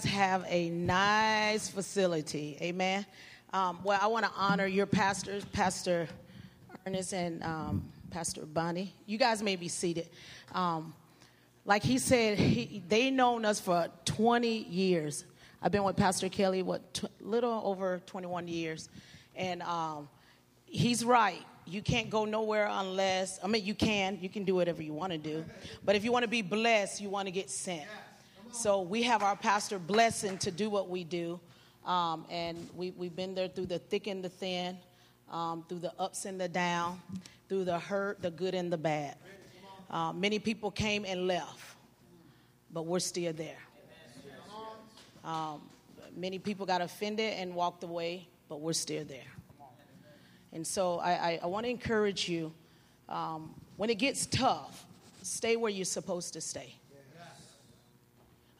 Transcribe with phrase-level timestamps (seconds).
[0.00, 2.56] guys have a nice facility.
[2.62, 3.04] Amen.
[3.52, 6.08] Um, well, I want to honor your pastors, Pastor
[6.86, 8.94] Ernest and um, Pastor Bonnie.
[9.06, 10.08] You guys may be seated.
[10.54, 10.94] Um,
[11.66, 15.26] like he said, he, they known us for 20 years.
[15.60, 18.88] I've been with Pastor Kelly, what, tw- little over 21 years.
[19.36, 20.08] And um,
[20.64, 21.44] he's right.
[21.66, 25.12] You can't go nowhere unless, I mean, you can, you can do whatever you want
[25.12, 25.44] to do.
[25.84, 27.86] But if you want to be blessed, you want to get sent.
[28.52, 31.38] So we have our pastor blessing to do what we do.
[31.86, 34.76] Um, and we, we've been there through the thick and the thin,
[35.30, 37.00] um, through the ups and the down,
[37.48, 39.16] through the hurt, the good and the bad.
[39.88, 41.76] Uh, many people came and left,
[42.72, 43.58] but we're still there.
[45.24, 45.60] Um,
[46.16, 49.32] many people got offended and walked away, but we're still there.
[50.52, 52.52] And so I, I, I want to encourage you
[53.08, 54.86] um, when it gets tough,
[55.22, 56.74] stay where you're supposed to stay.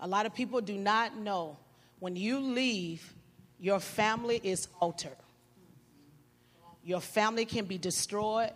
[0.01, 1.59] A lot of people do not know
[1.99, 3.15] when you leave,
[3.59, 5.17] your family is altered.
[6.83, 8.53] Your family can be destroyed,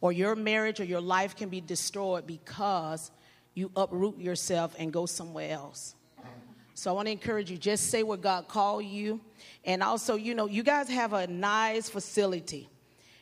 [0.00, 3.10] or your marriage or your life can be destroyed because
[3.54, 5.94] you uproot yourself and go somewhere else.
[6.74, 9.20] So I want to encourage you just say what God called you.
[9.64, 12.68] And also, you know, you guys have a nice facility.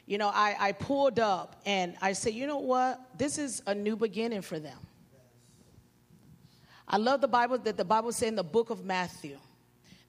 [0.07, 3.01] You know, I, I pulled up and I said, you know what?
[3.19, 4.79] This is a new beginning for them.
[6.89, 9.37] I love the Bible that the Bible said in the book of Matthew,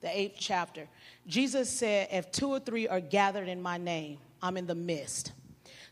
[0.00, 0.88] the eighth chapter.
[1.26, 5.32] Jesus said, If two or three are gathered in my name, I'm in the midst.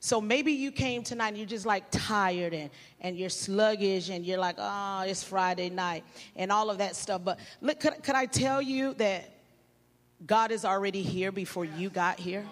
[0.00, 4.24] So maybe you came tonight and you're just like tired and, and you're sluggish and
[4.24, 6.04] you're like, oh, it's Friday night
[6.36, 7.22] and all of that stuff.
[7.24, 9.28] But look, could, could I tell you that
[10.24, 12.46] God is already here before you got here?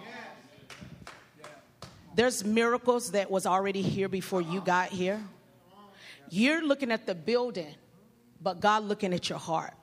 [2.15, 5.21] There's miracles that was already here before you got here.
[6.29, 7.75] You're looking at the building,
[8.41, 9.73] but God looking at your heart.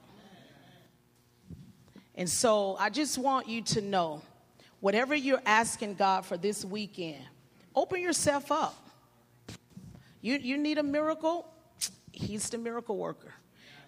[2.14, 4.22] And so I just want you to know
[4.80, 7.22] whatever you're asking God for this weekend,
[7.74, 8.76] open yourself up.
[10.20, 11.46] You, you need a miracle,
[12.12, 13.34] He's the miracle worker.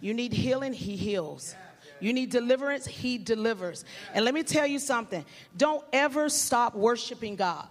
[0.00, 1.54] You need healing, He heals.
[2.00, 3.84] You need deliverance, He delivers.
[4.12, 5.24] And let me tell you something
[5.56, 7.68] don't ever stop worshiping God.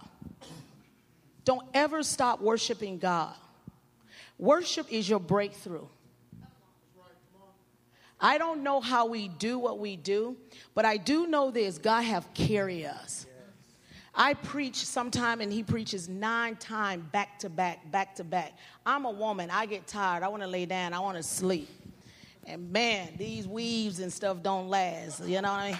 [1.44, 3.34] Don't ever stop worshiping God.
[4.38, 5.86] Worship is your breakthrough.
[8.20, 10.36] I don't know how we do what we do,
[10.74, 13.26] but I do know this God have carried us.
[14.14, 18.54] I preach sometime and he preaches nine times back to back, back to back.
[18.86, 19.50] I'm a woman.
[19.50, 20.22] I get tired.
[20.22, 20.94] I want to lay down.
[20.94, 21.68] I want to sleep.
[22.46, 25.22] And man, these weaves and stuff don't last.
[25.26, 25.78] You know what I mean?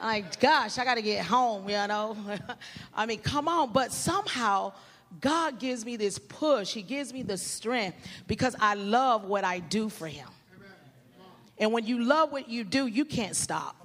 [0.00, 2.16] Like, gosh, I got to get home, you know?
[2.94, 3.72] I mean, come on.
[3.72, 4.72] But somehow,
[5.20, 6.72] God gives me this push.
[6.72, 7.96] He gives me the strength
[8.28, 10.28] because I love what I do for Him.
[11.58, 13.76] And when you love what you do, you can't stop.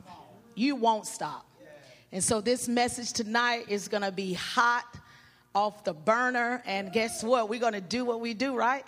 [0.55, 1.45] You won't stop.
[2.11, 4.85] And so this message tonight is going to be hot
[5.55, 6.61] off the burner.
[6.65, 7.49] And guess what?
[7.49, 8.83] We're going to do what we do, right?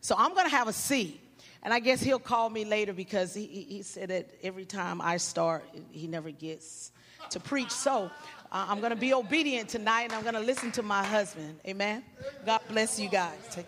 [0.00, 1.20] So I'm going to have a seat.
[1.62, 5.16] And I guess he'll call me later because he, he said that every time I
[5.16, 6.92] start, he never gets
[7.30, 7.72] to preach.
[7.72, 8.10] So
[8.52, 11.58] uh, I'm going to be obedient tonight and I'm going to listen to my husband.
[11.66, 12.04] Amen.
[12.44, 13.58] God bless you guys.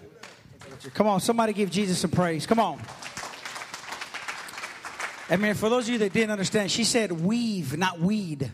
[0.94, 2.46] Come on, somebody give Jesus some praise.
[2.46, 2.80] Come on.
[5.30, 8.50] And man, for those of you that didn't understand, she said weave, not weed.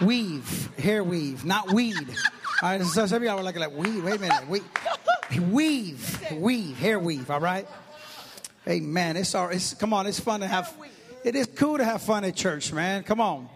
[0.00, 2.08] Weave, hair weave, not weed.
[2.62, 4.04] All right, so some of y'all were like, weave.
[4.04, 7.30] Wait a minute, weave, weave, weave, hair weave.
[7.30, 7.66] All right.
[8.66, 9.16] Amen.
[9.16, 9.50] It's all.
[9.50, 10.06] It's come on.
[10.06, 10.72] It's fun to have.
[11.22, 13.02] It is cool to have fun at church, man.
[13.02, 13.48] Come on.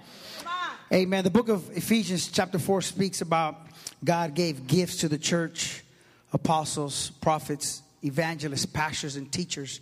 [0.93, 1.25] Amen.
[1.25, 3.57] The book of Ephesians, chapter four, speaks about
[4.05, 5.83] God gave gifts to the church,
[6.33, 9.81] apostles, prophets, evangelists, pastors, and teachers.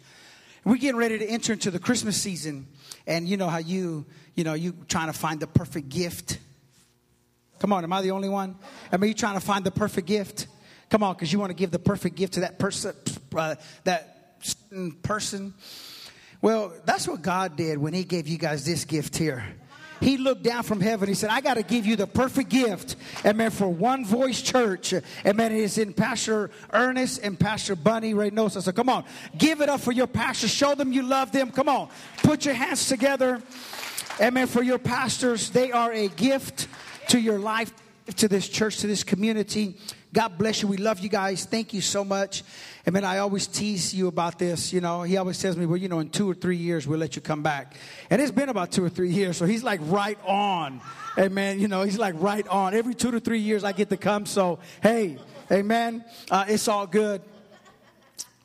[0.67, 2.67] We're getting ready to enter into the Christmas season,
[3.07, 4.05] and you know how you,
[4.35, 6.41] you know, you trying to find the perfect gift.
[7.61, 8.51] Come on, am I the only one?
[8.51, 8.57] Am
[8.91, 10.49] I mean, you trying to find the perfect gift?
[10.91, 12.97] Come on, because you want to give the perfect gift to that person,
[13.37, 13.55] uh,
[13.85, 14.43] that
[15.05, 15.55] person.
[16.43, 19.45] Well, that's what God did when He gave you guys this gift here.
[20.01, 21.09] He looked down from heaven.
[21.09, 22.97] He said, I got to give you the perfect gift.
[23.25, 23.51] Amen.
[23.51, 24.95] For One Voice Church.
[25.25, 25.53] Amen.
[25.53, 28.63] It is in Pastor Ernest and Pastor Bunny Reynosa.
[28.63, 29.05] So come on.
[29.39, 30.51] Give it up for your pastors.
[30.51, 31.51] Show them you love them.
[31.51, 31.89] Come on.
[32.19, 33.43] Put your hands together.
[34.21, 34.47] Amen.
[34.47, 36.69] For your pastors, they are a gift
[37.09, 37.73] to your life,
[38.17, 39.77] to this church, to this community.
[40.17, 40.69] God bless you.
[40.69, 41.45] We love you guys.
[41.45, 42.43] Thank you so much.
[42.87, 44.73] And man, I always tease you about this.
[44.73, 46.99] You know, he always tells me, well, you know, in two or three years, we'll
[46.99, 47.77] let you come back.
[48.09, 49.37] And it's been about two or three years.
[49.37, 50.81] So he's like right on.
[51.19, 51.61] Amen.
[51.61, 52.73] You know, he's like right on.
[52.73, 54.25] Every two to three years, I get to come.
[54.25, 55.19] So, hey,
[55.53, 56.03] amen.
[56.31, 57.21] Uh, it's all good.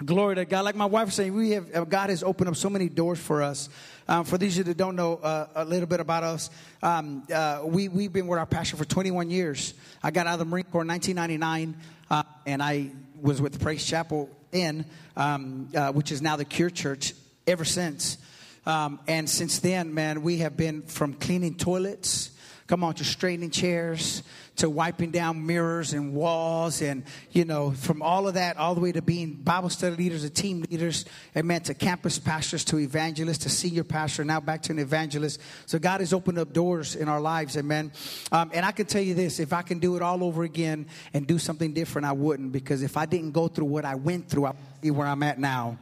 [0.04, 0.66] Glory to God.
[0.66, 3.20] Like my wife was saying, we have uh, God has opened up so many doors
[3.20, 3.70] for us.
[4.12, 6.50] Um, for these of you that don't know uh, a little bit about us,
[6.84, 9.74] um, uh, we we've been with our pastor for 21 years.
[10.04, 12.90] I got out of the Marine Corps in 1999, uh, and I
[13.22, 14.84] was with Praise Chapel Inn,
[15.16, 17.14] um, uh, which is now the Cure Church,
[17.48, 18.18] ever since.
[18.66, 22.32] Um, and since then, man, we have been from cleaning toilets
[22.72, 24.24] come on, to straightening chairs,
[24.58, 28.82] to wiping down mirrors and walls, and, you know, from all of that, all the
[28.82, 31.06] way to being Bible study leaders, to team leaders,
[31.36, 35.40] amen, to campus pastors, to evangelists, to senior pastor, now back to an evangelist.
[35.66, 37.92] So God has opened up doors in our lives, amen.
[38.32, 40.86] Um, and I can tell you this if I can do it all over again
[41.14, 44.30] and do something different, I wouldn't, because if I didn't go through what I went
[44.30, 45.78] through, I'd be where I'm at now.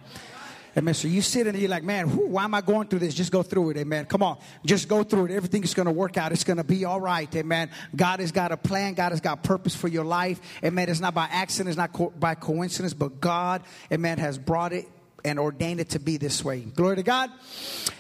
[0.80, 0.94] Amen.
[0.94, 3.14] So you sit and you're like, man, whew, why am I going through this?
[3.14, 3.78] Just go through it.
[3.78, 4.06] Amen.
[4.06, 4.38] Come on.
[4.66, 5.32] Just go through it.
[5.32, 6.32] Everything is going to work out.
[6.32, 7.36] It's going to be all right.
[7.36, 7.70] Amen.
[7.94, 8.94] God has got a plan.
[8.94, 10.40] God has got purpose for your life.
[10.64, 10.88] Amen.
[10.88, 11.68] It's not by accident.
[11.68, 14.88] It's not co- by coincidence, but God, amen, has brought it
[15.26, 16.62] and ordained it to be this way.
[16.62, 17.30] Glory to God.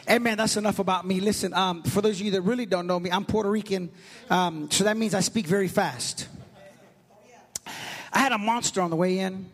[0.09, 0.37] Amen.
[0.37, 1.19] That's enough about me.
[1.19, 3.89] Listen, um, for those of you that really don't know me, I'm Puerto Rican.
[4.29, 6.29] Um, so that means I speak very fast.
[8.13, 9.51] I had a monster on the way in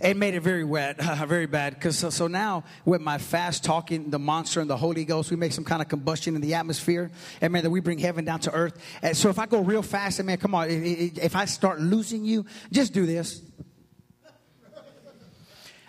[0.00, 1.74] it made it very wet, uh, very bad.
[1.74, 5.36] Because so, so, now with my fast talking, the monster and the Holy Ghost, we
[5.36, 7.10] make some kind of combustion in the atmosphere.
[7.40, 8.78] And man, that we bring heaven down to earth.
[9.02, 12.24] And so if I go real fast, and man, come on, if I start losing
[12.24, 13.42] you, just do this.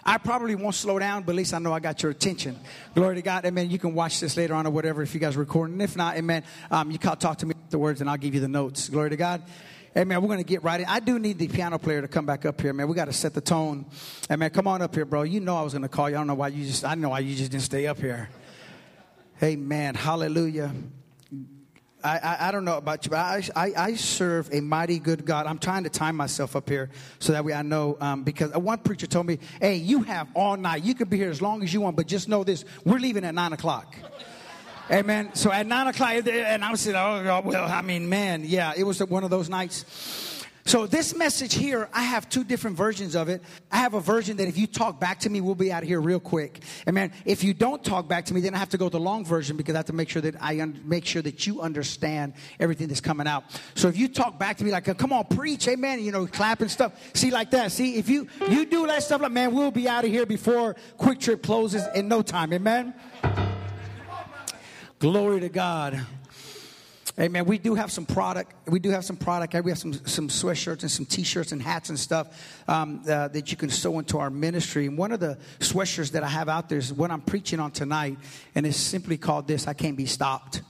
[0.09, 2.57] I probably won't slow down, but at least I know I got your attention.
[2.95, 3.45] Glory to God.
[3.45, 3.69] Amen.
[3.69, 5.79] You can watch this later on or whatever if you guys are recording.
[5.81, 8.47] If not, amen, um, you can talk to me afterwards and I'll give you the
[8.47, 8.89] notes.
[8.89, 9.44] Glory to God.
[10.00, 10.86] Hey, man, we're going to get right in.
[10.86, 12.88] I do need the piano player to come back up here, man.
[12.88, 13.86] We got to set the tone.
[14.30, 15.24] Hey, man, come on up here, bro.
[15.24, 16.16] You know I was going to call you.
[16.16, 18.30] I don't know why you just, I know why you just didn't stay up here.
[19.40, 20.74] Hey, man, hallelujah.
[22.01, 25.25] I, I, I, don't know about you, but I, I, I, serve a mighty good
[25.25, 25.48] God.
[25.48, 27.98] I'm trying to time myself up here so that way I know.
[28.00, 30.86] Um, because one preacher told me, hey, you have all night.
[30.86, 33.25] You could be here as long as you want, but just know this we're leaving
[33.25, 33.98] at 9 o'clock.
[34.91, 35.36] Amen.
[35.36, 38.83] So at nine o'clock, and I was saying, oh, well, I mean, man, yeah, it
[38.83, 39.86] was one of those nights.
[40.65, 43.41] So this message here, I have two different versions of it.
[43.71, 45.89] I have a version that if you talk back to me, we'll be out of
[45.89, 46.62] here real quick.
[46.86, 49.00] And man, if you don't talk back to me, then I have to go the
[49.00, 51.62] long version because I have to make sure that I un- make sure that you
[51.62, 53.45] understand everything that's coming out.
[53.74, 56.62] So if you talk back to me like, "Come on, preach, amen," you know, clap
[56.62, 56.94] and stuff.
[57.15, 57.71] See like that.
[57.71, 60.75] See if you you do that stuff like, man, we'll be out of here before
[61.00, 62.53] QuikTrip closes in no time.
[62.53, 62.94] Amen.
[65.00, 66.06] Glory to God.
[67.18, 67.46] Amen.
[67.46, 68.54] We do have some product.
[68.69, 69.54] We do have some product.
[69.63, 73.50] We have some some sweatshirts and some t-shirts and hats and stuff um, uh, that
[73.50, 74.88] you can sew into our ministry.
[74.88, 77.72] And one of the sweatshirts that I have out there is what I'm preaching on
[77.72, 78.18] tonight,
[78.56, 80.63] and it's simply called this: "I can't be stopped."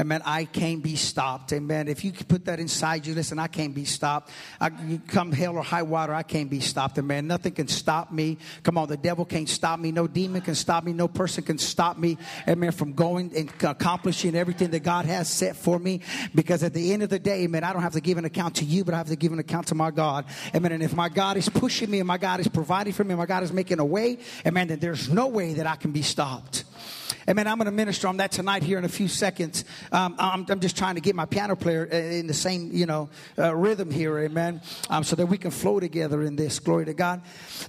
[0.00, 0.22] Amen.
[0.24, 1.52] I can't be stopped.
[1.52, 1.86] Amen.
[1.86, 4.30] If you put that inside you, listen, I can't be stopped.
[4.58, 4.70] I,
[5.08, 6.98] come hell or high water, I can't be stopped.
[6.98, 7.26] Amen.
[7.26, 8.38] Nothing can stop me.
[8.62, 9.92] Come on, the devil can't stop me.
[9.92, 10.94] No demon can stop me.
[10.94, 12.16] No person can stop me.
[12.48, 12.72] Amen.
[12.72, 16.00] From going and accomplishing everything that God has set for me.
[16.34, 18.56] Because at the end of the day, amen, I don't have to give an account
[18.56, 20.24] to you, but I have to give an account to my God.
[20.54, 20.72] Amen.
[20.72, 23.18] And if my God is pushing me and my God is providing for me and
[23.18, 26.02] my God is making a way, amen, then there's no way that I can be
[26.02, 26.64] stopped.
[27.28, 27.46] Amen.
[27.46, 29.64] I'm going to minister on that tonight here in a few seconds.
[29.92, 32.86] Um, I'm, I'm, just trying to get my piano player uh, in the same, you
[32.86, 34.18] know, uh, rhythm here.
[34.18, 34.62] Amen.
[34.88, 36.58] Um, so that we can flow together in this.
[36.58, 37.20] Glory to God.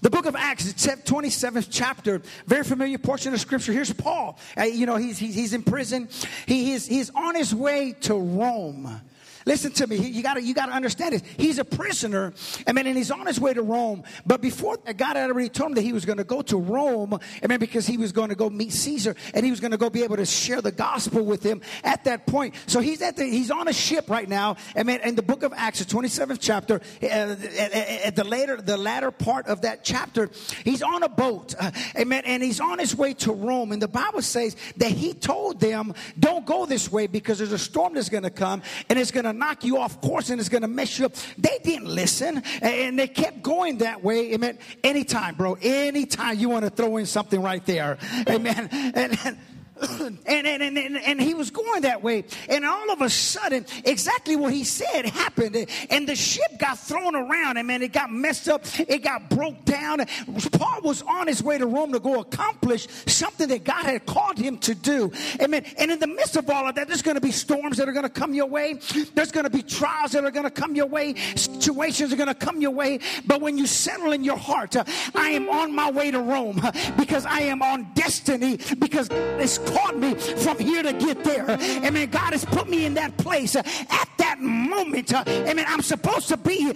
[0.01, 2.21] The book of Acts, it's 27th chapter.
[2.45, 3.73] Very familiar portion of scripture.
[3.73, 4.39] Here's Paul.
[4.57, 6.07] Uh, you know, he's, he's, he's in prison.
[6.45, 9.01] He, he's, he's on his way to Rome.
[9.45, 9.97] Listen to me.
[9.97, 11.23] You got to you got to understand this.
[11.37, 12.33] He's a prisoner,
[12.67, 14.03] I mean, and he's on his way to Rome.
[14.25, 16.57] But before that, God had already told him that he was going to go to
[16.57, 19.71] Rome, I mean, because he was going to go meet Caesar, and he was going
[19.71, 22.55] to go be able to share the gospel with him at that point.
[22.67, 24.57] So he's at the he's on a ship right now.
[24.75, 28.57] I mean, in the book of Acts, the twenty seventh chapter, uh, at, the later
[28.57, 30.29] the latter part of that chapter,
[30.63, 33.71] he's on a boat, uh, amen, and he's on his way to Rome.
[33.71, 37.59] And the Bible says that he told them, "Don't go this way because there's a
[37.59, 40.39] storm that's going to come, and it's going to to knock you off course and
[40.39, 41.13] it's going to mess you up.
[41.37, 44.33] They didn't listen and they kept going that way.
[44.33, 44.57] Amen.
[44.83, 45.57] Anytime, bro.
[45.61, 47.97] Anytime you want to throw in something right there.
[48.27, 48.69] Amen.
[48.71, 49.37] And, and
[49.99, 52.23] and, and, and, and, he was going that way.
[52.49, 55.67] And all of a sudden, exactly what he said happened.
[55.89, 57.57] And the ship got thrown around.
[57.57, 58.63] And man, it got messed up.
[58.79, 60.05] It got broke down.
[60.51, 64.37] Paul was on his way to Rome to go accomplish something that God had called
[64.37, 65.11] him to do.
[65.41, 65.65] Amen.
[65.77, 67.93] And in the midst of all of that, there's going to be storms that are
[67.93, 68.79] going to come your way.
[69.15, 71.15] There's going to be trials that are going to come your way.
[71.35, 72.99] Situations are going to come your way.
[73.25, 74.83] But when you settle in your heart, uh,
[75.15, 79.57] I am on my way to Rome uh, because I am on destiny because it's
[79.73, 81.49] caught me from here to get there.
[81.49, 82.09] Amen.
[82.09, 85.13] God has put me in that place at that moment.
[85.13, 85.65] Amen.
[85.67, 86.71] I'm supposed to be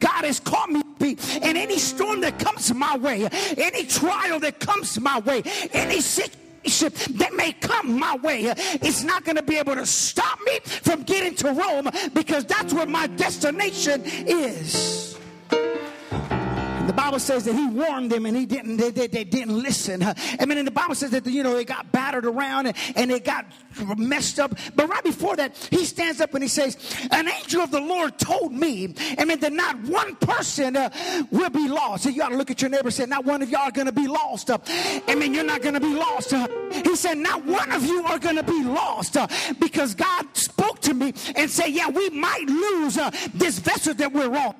[0.00, 1.18] God has called me to be.
[1.42, 3.26] And any storm that comes my way,
[3.56, 5.42] any trial that comes my way,
[5.72, 6.40] any situation
[7.18, 8.52] that may come my way,
[8.82, 12.72] it's not going to be able to stop me from getting to Rome because that's
[12.74, 14.99] where my destination is.
[16.90, 20.02] The Bible says that he warned them and he didn't, they, they, they didn't listen.
[20.02, 23.08] I mean, and the Bible says that, you know, they got battered around and, and
[23.08, 23.46] they got
[23.96, 24.58] messed up.
[24.74, 26.76] But right before that, he stands up and he says,
[27.12, 30.90] an angel of the Lord told me, I mean, that not one person uh,
[31.30, 32.02] will be lost.
[32.02, 33.70] So you ought to look at your neighbor and say, not one of y'all are
[33.70, 34.50] going to be lost.
[34.50, 34.58] Uh,
[35.06, 36.34] I mean, you're not going to be lost.
[36.34, 39.28] Uh, he said, not one of you are going to be lost uh,
[39.60, 44.12] because God spoke to me and said, yeah, we might lose uh, this vessel that
[44.12, 44.56] we're on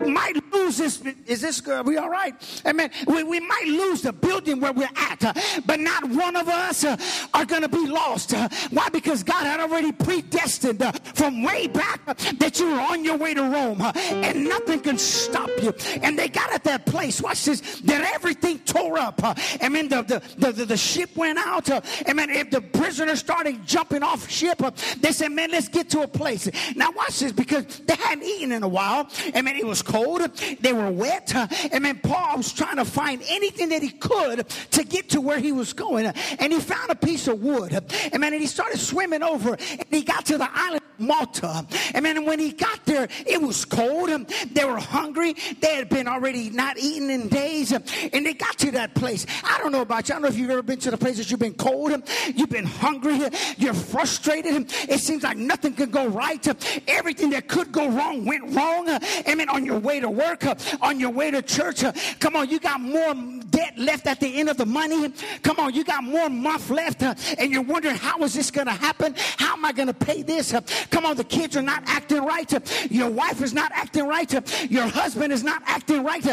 [0.00, 1.02] might lose this.
[1.26, 1.82] Is this girl?
[1.84, 2.34] We all right?
[2.66, 2.90] Amen.
[3.06, 5.32] We, we might lose the building where we're at, uh,
[5.66, 6.96] but not one of us uh,
[7.32, 8.34] are going to be lost.
[8.34, 8.88] Uh, why?
[8.88, 10.82] Because God had already predestined
[11.14, 12.04] from way back
[12.38, 15.72] that you were on your way to Rome, and nothing can stop you.
[16.02, 17.20] And they got at that place.
[17.20, 17.80] Watch this.
[17.82, 19.20] That everything tore up.
[19.22, 21.70] I mean, the the, the, the, the ship went out.
[21.70, 24.60] I mean, if the prisoners started jumping off ship,
[25.00, 28.52] they said, "Man, let's get to a place." Now watch this because they hadn't eaten
[28.52, 29.08] in a while.
[29.34, 30.22] I mean, it was cold,
[30.60, 31.34] they were wet.
[31.72, 35.38] And then Paul was trying to find anything that he could to get to where
[35.38, 36.06] he was going.
[36.06, 37.72] And he found a piece of wood.
[38.12, 41.66] And man, and he started swimming over and he got to the island Malta.
[41.92, 44.10] And man, when he got there, it was cold.
[44.52, 45.34] They were hungry.
[45.60, 47.72] They had been already not eating in days.
[47.72, 47.84] And
[48.26, 49.26] they got to that place.
[49.42, 50.14] I don't know about you.
[50.14, 51.92] I don't know if you've ever been to the places you've been cold,
[52.34, 53.20] you've been hungry,
[53.56, 54.72] you're frustrated.
[54.88, 56.46] It seems like nothing could go right.
[56.88, 58.86] Everything that could go wrong went wrong.
[58.88, 62.36] I mean, on your way to work, uh, on your way to church, uh, come
[62.36, 63.14] on, you got more
[63.50, 65.12] debt left at the end of the money.
[65.42, 68.66] Come on, you got more month left, uh, and you're wondering how is this going
[68.66, 69.14] to happen?
[69.38, 70.54] How am I going to pay this?
[70.90, 72.50] Come on, the kids are not acting right.
[72.90, 74.32] Your wife is not acting right.
[74.70, 76.24] Your husband is not acting right.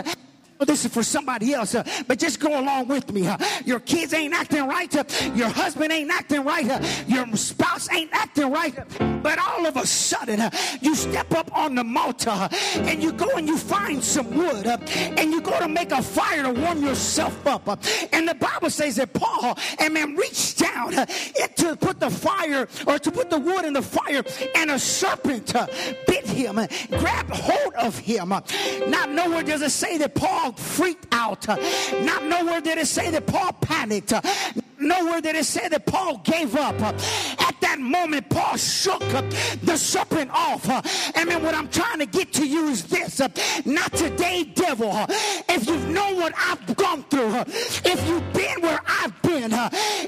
[0.62, 3.26] Well, this is for somebody else, uh, but just go along with me.
[3.26, 4.96] Uh, your kids ain't acting right.
[4.96, 5.04] Uh,
[5.34, 6.70] your husband ain't acting right.
[6.70, 6.80] Uh.
[7.08, 8.78] Your spouse ain't acting right.
[8.78, 9.18] Uh.
[9.24, 13.28] But all of a sudden, uh, you step up on the Malta and you go
[13.38, 17.48] and you find some wood and you go to make a fire to warm yourself
[17.48, 17.68] up.
[18.14, 23.00] and the Bible says that Paul, and man, reached down to put the fire or
[23.00, 24.24] to put the wood in the fire,
[24.56, 25.54] and a serpent
[26.06, 26.56] bit him,
[27.00, 28.30] grabbed hold of him.
[28.30, 31.48] Not nowhere does it say that Paul freaked out.
[31.48, 34.14] Not nowhere did it say that Paul panicked.
[34.82, 36.80] Nowhere did it say that Paul gave up.
[36.82, 40.66] At that moment, Paul shook the serpent off.
[41.16, 43.22] I mean, what I'm trying to get to you is this.
[43.66, 44.92] Not today, devil.
[45.48, 49.52] If you've known what I've gone through, if you've been where I've been,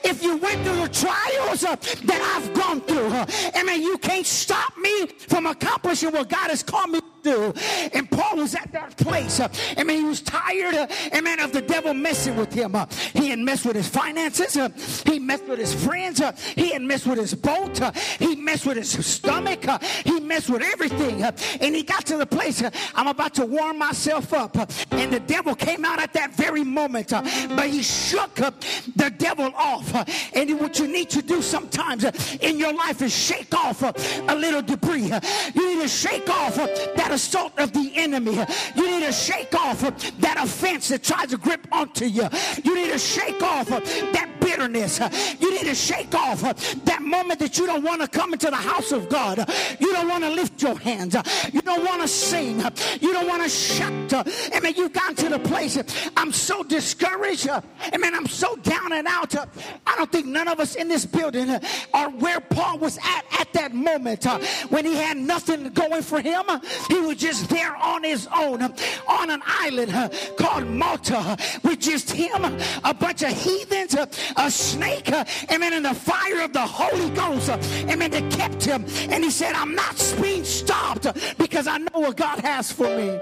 [0.03, 3.11] if you went through the trials that I've gone through,
[3.55, 7.53] I mean, you can't stop me from accomplishing what God has called me to do.
[7.93, 9.39] And Paul was at that place.
[9.39, 12.75] I mean, he was tired, amen, of the devil messing with him.
[13.13, 14.57] He had messed with his finances.
[15.05, 16.21] He messed with his friends.
[16.55, 17.79] He had messed with his boat.
[18.19, 19.65] He messed with his stomach.
[20.03, 21.23] He messed with everything.
[21.23, 24.55] And he got to the place, uh, I'm about to warm myself up.
[24.91, 27.13] And the devil came out at that very moment.
[27.13, 28.51] Uh, but he shook uh,
[28.95, 29.93] the devil off.
[30.35, 32.03] And what you need to do sometimes
[32.41, 35.11] in your life is shake off a little debris.
[35.53, 38.37] You need to shake off that assault of the enemy.
[38.75, 42.27] You need to shake off that offense that tries to grip onto you.
[42.63, 44.99] You need to shake off that bitterness.
[45.39, 46.41] You need to shake off
[46.85, 49.39] that moment that you don't want to come into the house of God.
[49.79, 51.15] You don't want to lift your hands.
[51.51, 52.59] You don't want to sing.
[53.01, 54.27] You don't want to shout.
[54.53, 55.77] I mean, you've gotten to the place.
[56.17, 57.49] I'm so discouraged.
[57.49, 59.35] I mean, I'm so down and out.
[59.35, 61.49] I don't think none of us in this building
[61.93, 64.25] are where Paul was at at that moment
[64.69, 66.43] when he had nothing going for him.
[66.87, 69.91] He was just there on his own on an island
[70.37, 72.45] called Malta with just him,
[72.83, 73.95] a bunch of heathens,
[74.37, 77.49] a snake, uh, amen, in the fire of the Holy Ghost,
[77.89, 78.85] amen, that kept him.
[79.09, 81.07] And he said, I'm not being stopped
[81.37, 83.19] because I know what God has for me.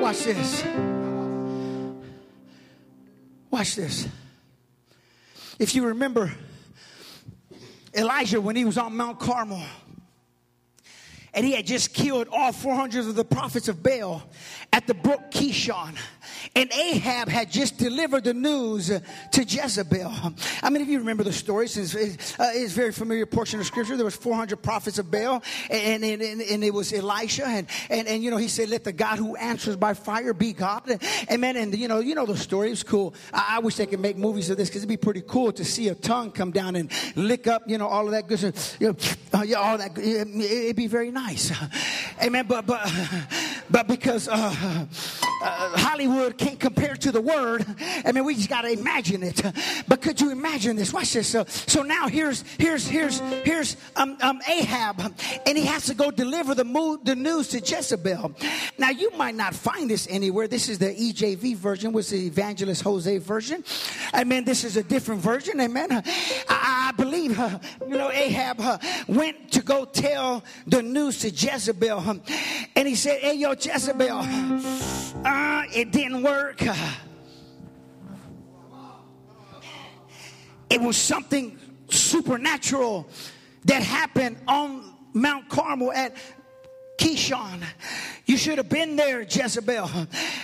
[0.00, 0.64] Watch this.
[3.50, 4.08] Watch this.
[5.58, 6.32] If you remember
[7.94, 9.62] Elijah when he was on Mount Carmel,
[11.34, 14.22] and he had just killed all 400 of the prophets of Baal
[14.72, 15.96] at the brook Kishon.
[16.54, 20.12] And Ahab had just delivered the news to Jezebel.
[20.62, 23.66] I mean, if you remember the story, it's, uh, it's a very familiar portion of
[23.66, 23.96] scripture.
[23.96, 27.46] There was 400 prophets of Baal, and, and, and, and, it was Elisha.
[27.46, 30.52] And, and, and, you know, he said, let the God who answers by fire be
[30.52, 30.98] God.
[31.30, 31.56] Amen.
[31.56, 32.70] And, you know, you know the story.
[32.70, 33.14] It's cool.
[33.32, 35.64] I, I wish they could make movies of this because it'd be pretty cool to
[35.64, 38.76] see a tongue come down and lick up, you know, all of that good stuff.
[38.80, 38.96] You know,
[39.32, 39.96] uh, all that.
[39.98, 41.52] It'd be very nice.
[42.22, 42.46] Amen.
[42.46, 42.90] But, but,
[43.70, 44.34] but because uh,
[45.42, 47.66] uh, Hollywood can't compare to the word,
[48.04, 49.42] I mean, we just got to imagine it.
[49.86, 50.92] But could you imagine this?
[50.92, 51.28] Watch this.
[51.28, 55.00] So, so now here's here's here's here's um, um, Ahab,
[55.46, 58.32] and he has to go deliver the mood, the news to Jezebel.
[58.78, 60.48] Now you might not find this anywhere.
[60.48, 63.64] This is the EJV version, was the Evangelist Jose version.
[64.14, 64.44] Amen.
[64.44, 65.60] This is a different version.
[65.60, 65.88] Amen.
[65.92, 66.02] I,
[66.48, 72.20] I believe, uh, you know, Ahab uh, went to go tell the news to Jezebel,
[72.76, 74.18] and he said, "Hey, yo, Jezebel,
[75.24, 76.62] uh, it didn't work."
[80.70, 81.58] It was something
[81.88, 83.08] supernatural
[83.64, 86.14] that happened on Mount Carmel at
[86.98, 87.62] Kishon.
[88.28, 89.90] You should have been there, Jezebel.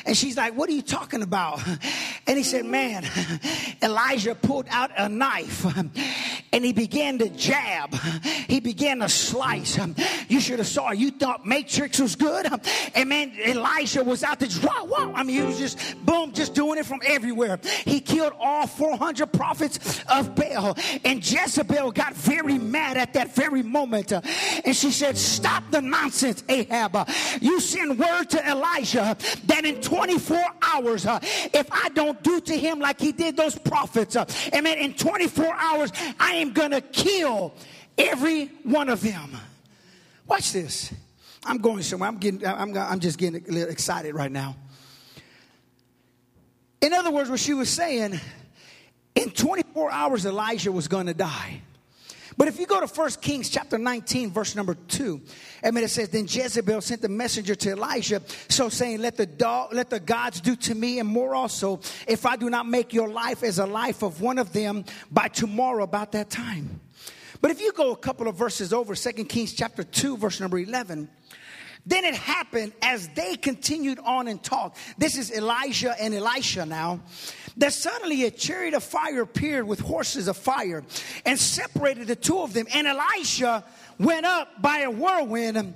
[0.07, 1.61] And she's like, What are you talking about?
[2.27, 3.05] And he said, Man,
[3.83, 5.67] Elijah pulled out a knife
[6.55, 7.95] and he began to jab.
[8.49, 9.79] He began to slice.
[10.29, 10.93] You should have saw.
[10.93, 12.47] You thought Matrix was good.
[12.95, 15.13] And man, Elijah was out there whoa, whoa.
[15.13, 17.59] I mean, he was just, boom, just doing it from everywhere.
[17.85, 20.77] He killed all 400 prophets of Baal.
[21.05, 24.13] And Jezebel got very mad at that very moment.
[24.13, 27.09] And she said, Stop the nonsense, Ahab.
[27.41, 29.17] You send word to Elijah
[29.47, 33.59] that in 24 hours, uh, if I don't do to him like he did those
[33.59, 37.55] prophets, uh, amen, in 24 hours, I am going to kill
[37.99, 39.37] every one of them.
[40.27, 40.93] Watch this.
[41.45, 42.09] I'm going somewhere.
[42.09, 42.47] I'm getting.
[42.47, 42.75] I'm.
[42.77, 44.57] I'm just getting a little excited right now.
[46.81, 48.19] In other words, what she was saying,
[49.15, 51.61] in 24 hours, Elijah was going to die.
[52.37, 55.21] But if you go to 1 Kings chapter 19, verse number 2,
[55.63, 59.27] I mean, it says, Then Jezebel sent the messenger to Elijah, so saying, Let the,
[59.27, 62.93] dog, let the gods do to me and more also, if I do not make
[62.93, 66.81] your life as a life of one of them by tomorrow about that time.
[67.41, 70.59] But if you go a couple of verses over, 2 Kings chapter 2, verse number
[70.59, 71.09] 11,
[71.87, 74.79] then it happened as they continued on and talked.
[74.97, 77.01] This is Elijah and Elisha now
[77.57, 80.83] that suddenly a chariot of fire appeared with horses of fire
[81.25, 82.67] and separated the two of them.
[82.75, 83.65] And Elisha
[83.99, 85.75] went up by a whirlwind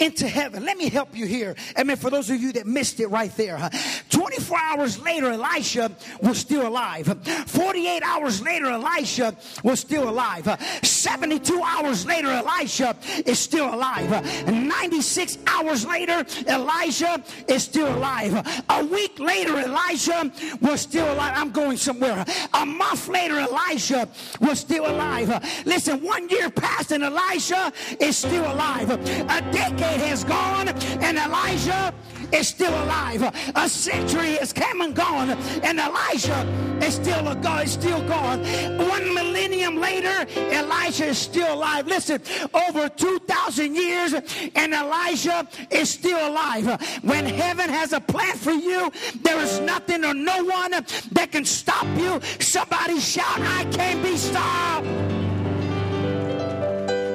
[0.00, 0.64] into heaven.
[0.64, 1.56] Let me help you here.
[1.76, 3.68] I mean, for those of you that missed it right there,
[4.10, 5.90] 24 hours later, Elisha
[6.22, 7.06] was still alive.
[7.46, 9.34] 48 hours later, Elisha
[9.64, 10.46] was still alive.
[10.84, 14.08] 72 hours later, Elisha is still alive.
[14.46, 18.62] 96 hours later, Elijah is still alive.
[18.68, 20.30] A week later, Elijah
[20.60, 21.32] was still alive.
[21.34, 22.24] I'm going somewhere.
[22.54, 24.08] A month later, Elijah
[24.40, 25.28] was still alive.
[25.66, 28.90] Listen, one year passed and Elisha is still alive.
[28.90, 31.94] A decade has gone and Elijah
[32.32, 33.22] is still alive.
[33.54, 36.46] A century has come and gone, and Elijah
[36.82, 38.40] is still a God, is still gone.
[38.76, 41.86] One millennium later, Elijah is still alive.
[41.86, 42.20] Listen,
[42.52, 44.14] over 2,000 years,
[44.54, 46.66] and Elijah is still alive.
[47.02, 48.90] When heaven has a plan for you,
[49.22, 50.72] there is nothing or no one
[51.12, 52.20] that can stop you.
[52.40, 55.27] Somebody shout, I can't be stopped.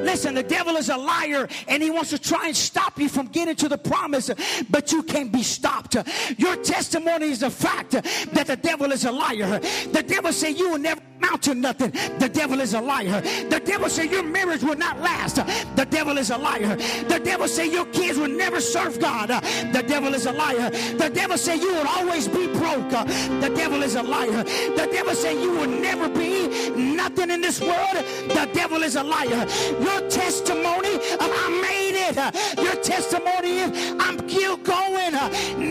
[0.04, 3.28] Listen, the devil is a liar and he wants to try and stop you from
[3.28, 4.30] getting to the promise,
[4.70, 5.96] but you can't be stopped.
[6.38, 9.60] Your testimony is the fact that the devil is a liar.
[9.92, 11.92] The devil say you will never amount to nothing.
[12.20, 13.22] The devil is a liar.
[13.50, 15.36] The devil say your marriage will not last.
[15.76, 16.76] The devil is a liar.
[17.08, 19.30] The devil say your kids will never serve God.
[19.30, 20.70] The devil is a liar.
[20.70, 22.89] The devil say you will always be broke.
[22.89, 24.44] The devil is a liar.
[24.44, 27.96] The devil say you will never be nothing in this world.
[28.30, 29.48] The devil is a liar.
[29.80, 32.16] Your testimony of I made it.
[32.64, 35.14] Your testimony is I'm still going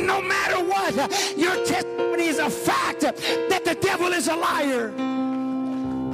[0.06, 0.94] no matter what.
[1.36, 4.92] Your testimony is a fact that the devil is a liar.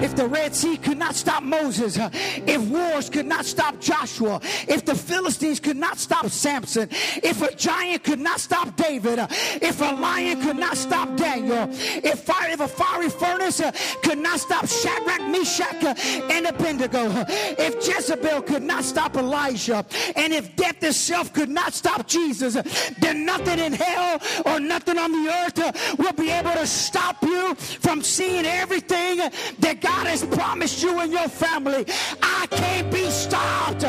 [0.01, 4.85] If the Red Sea could not stop Moses, if wars could not stop Joshua, if
[4.85, 9.19] the Philistines could not stop Samson, if a giant could not stop David,
[9.61, 13.61] if a lion could not stop Daniel, if, fire, if a fiery furnace
[14.05, 15.83] could not stop Shadrach, Meshach,
[16.31, 17.25] and Abednego,
[17.59, 19.85] if Jezebel could not stop Elijah,
[20.15, 22.55] and if death itself could not stop Jesus,
[23.01, 27.57] then nothing in hell or nothing on the earth will be able to stop you
[27.57, 29.19] from seeing everything
[29.59, 31.85] that God God has promised you and your family.
[32.23, 33.85] I can't be stopped.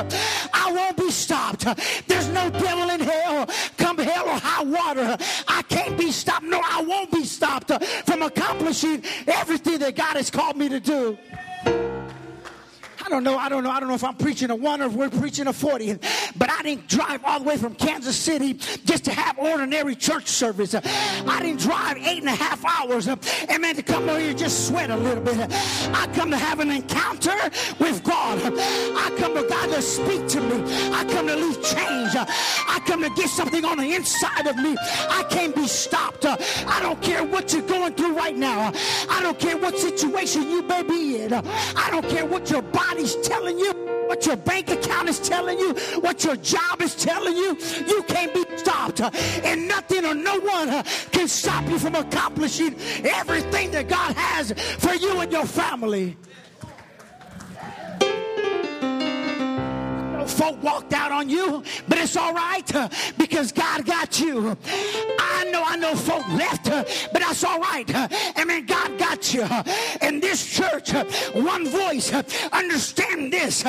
[0.53, 1.65] I won't be stopped.
[2.07, 3.49] There's no devil in hell.
[3.77, 6.45] Come hell or high water, I can't be stopped.
[6.45, 7.71] No, I won't be stopped
[8.05, 11.17] from accomplishing everything that God has called me to do.
[13.09, 14.85] I don't know, I don't know, I don't know if I'm preaching a one or
[14.85, 15.93] if we're preaching a 40,
[16.37, 20.27] but I didn't drive all the way from Kansas City just to have ordinary church
[20.27, 20.75] service.
[20.75, 23.19] I didn't drive eight and a half hours and
[23.59, 25.37] man to come over here just sweat a little bit.
[25.39, 27.35] I come to have an encounter
[27.79, 28.39] with God.
[28.43, 30.63] I come to God to speak to me.
[30.93, 32.11] I come to leave change.
[32.15, 34.75] I come to get something on the inside of me.
[35.09, 36.25] I can't be stopped.
[36.25, 38.71] I don't care what you're going through right now.
[39.09, 41.33] I don't care what situation you may be in.
[41.33, 43.71] I don't care what your body body's telling you,
[44.07, 47.57] what your bank account is telling you, what your job is telling you,
[47.87, 48.99] you can't be stopped.
[49.01, 54.93] And nothing or no one can stop you from accomplishing everything that God has for
[54.95, 56.17] you and your family.
[60.27, 64.57] Folk walked out on you, but it's all right uh, because God got you.
[65.19, 67.89] I know, I know folk left, uh, but that's all right.
[67.93, 68.07] Uh,
[68.49, 69.47] mean, God got you.
[70.01, 70.91] In this church,
[71.33, 72.11] one voice,
[72.51, 73.63] understand this.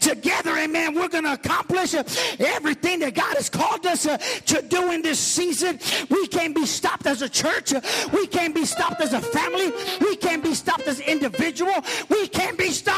[0.00, 5.02] Together, amen, we're going to accomplish everything that God has called us to do in
[5.02, 5.78] this season.
[6.10, 7.72] We can't be stopped as a church.
[8.12, 9.72] We can't be stopped as a family.
[10.00, 11.74] We can't be stopped as individual.
[12.08, 12.95] We can't be stopped.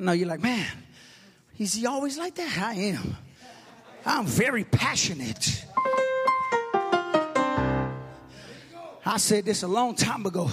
[0.00, 0.66] Know you're like, man,
[1.58, 2.58] is he always like that?
[2.58, 3.16] I am.
[4.06, 5.66] I'm very passionate.
[9.04, 10.50] I said this a long time ago.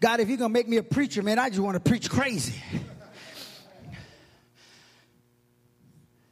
[0.00, 2.10] God, if you're going to make me a preacher, man, I just want to preach
[2.10, 2.62] crazy.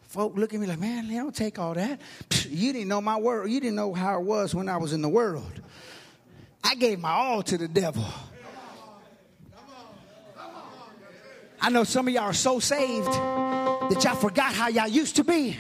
[0.03, 2.01] Folk look at me like, man, they don't take all that.
[2.49, 3.51] You didn't know my world.
[3.51, 5.61] You didn't know how it was when I was in the world.
[6.63, 8.05] I gave my all to the devil.
[11.61, 15.25] I know some of y'all are so saved that y'all forgot how y'all used to
[15.25, 15.57] be.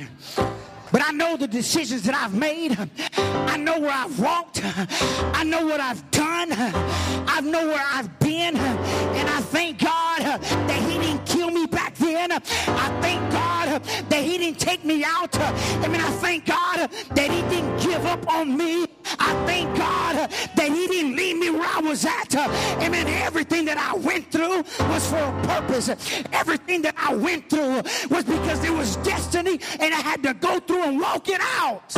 [0.92, 2.76] But I know the decisions that I've made.
[3.16, 4.61] I know where I've walked.
[4.62, 6.48] I know what I've done.
[6.52, 8.56] I know where I've been.
[8.56, 12.32] And I thank God that He didn't kill me back then.
[12.32, 15.37] I thank God that He didn't take me out.
[15.38, 18.87] I mean, I thank God that He didn't give up on me.
[19.18, 22.35] I thank God that He didn't leave me where I was at.
[22.35, 23.07] Amen.
[23.07, 25.88] Everything that I went through was for a purpose.
[26.33, 30.59] Everything that I went through was because there was destiny and I had to go
[30.61, 31.92] through and walk it out.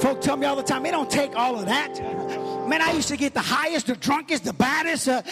[0.00, 2.45] Folk tell me all the time, it don't take all of that.
[2.66, 5.08] Man, I used to get the highest, the drunkest, the baddest.
[5.08, 5.22] Uh,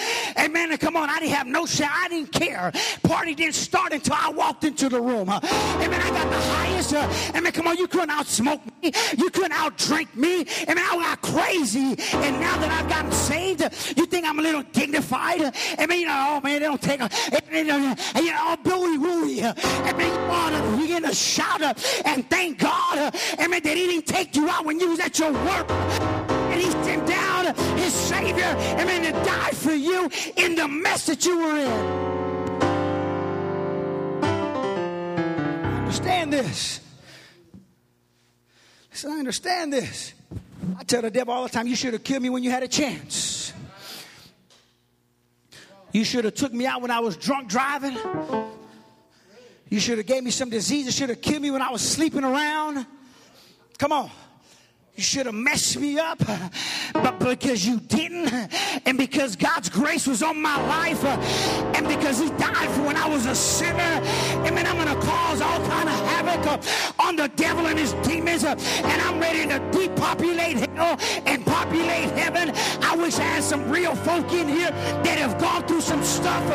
[0.50, 1.88] man, come on, I didn't have no shit.
[1.90, 2.72] I didn't care.
[3.02, 5.28] Party didn't start until I walked into the room.
[5.28, 5.40] Uh,
[5.78, 6.94] man, I got the highest.
[6.94, 8.92] Uh, man, come on, you couldn't outsmoke me.
[9.18, 10.46] You couldn't outdrink me.
[10.66, 11.96] And man, I got crazy.
[12.12, 13.62] And now that I've gotten saved,
[13.96, 15.40] you think I'm a little dignified?
[15.76, 18.96] And man, you know, oh man, they don't take a, and, you know, all billy
[18.96, 19.40] wooly.
[19.40, 23.14] And man, you want to begin to shout and thank God.
[23.38, 26.33] And man, that he didn't take you out when you was at your work
[28.54, 32.04] And then to die for you in the mess that you were in.
[35.94, 36.80] understand this.
[38.90, 40.14] Listen, I understand this.
[40.78, 42.62] I tell the devil all the time, you should have killed me when you had
[42.62, 43.52] a chance.
[45.92, 47.96] You should have took me out when I was drunk driving.
[49.68, 50.86] You should have gave me some disease.
[50.86, 52.86] You should have killed me when I was sleeping around.
[53.78, 54.10] Come on.
[54.96, 56.22] You should have messed me up,
[56.92, 58.28] but because you didn't,
[58.86, 63.08] and because God's grace was on my life, and because He died for when I
[63.08, 66.64] was a sinner, and then I'm going to cause all kind of havoc
[67.00, 72.52] on the devil and his demons, and I'm ready to depopulate hell and populate heaven.
[72.80, 76.46] I wish I had some real folk in here that have gone through some stuff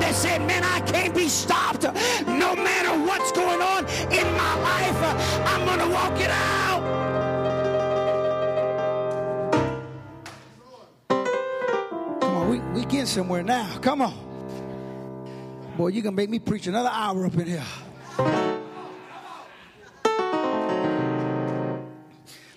[0.00, 1.82] that said, man, I can't be stopped.
[1.82, 5.02] No matter what's going on in my life,
[5.48, 6.67] I'm going to walk it out.
[12.92, 13.78] We somewhere now.
[13.78, 14.26] Come on.
[15.76, 17.64] Boy, you're going to make me preach another hour up in here.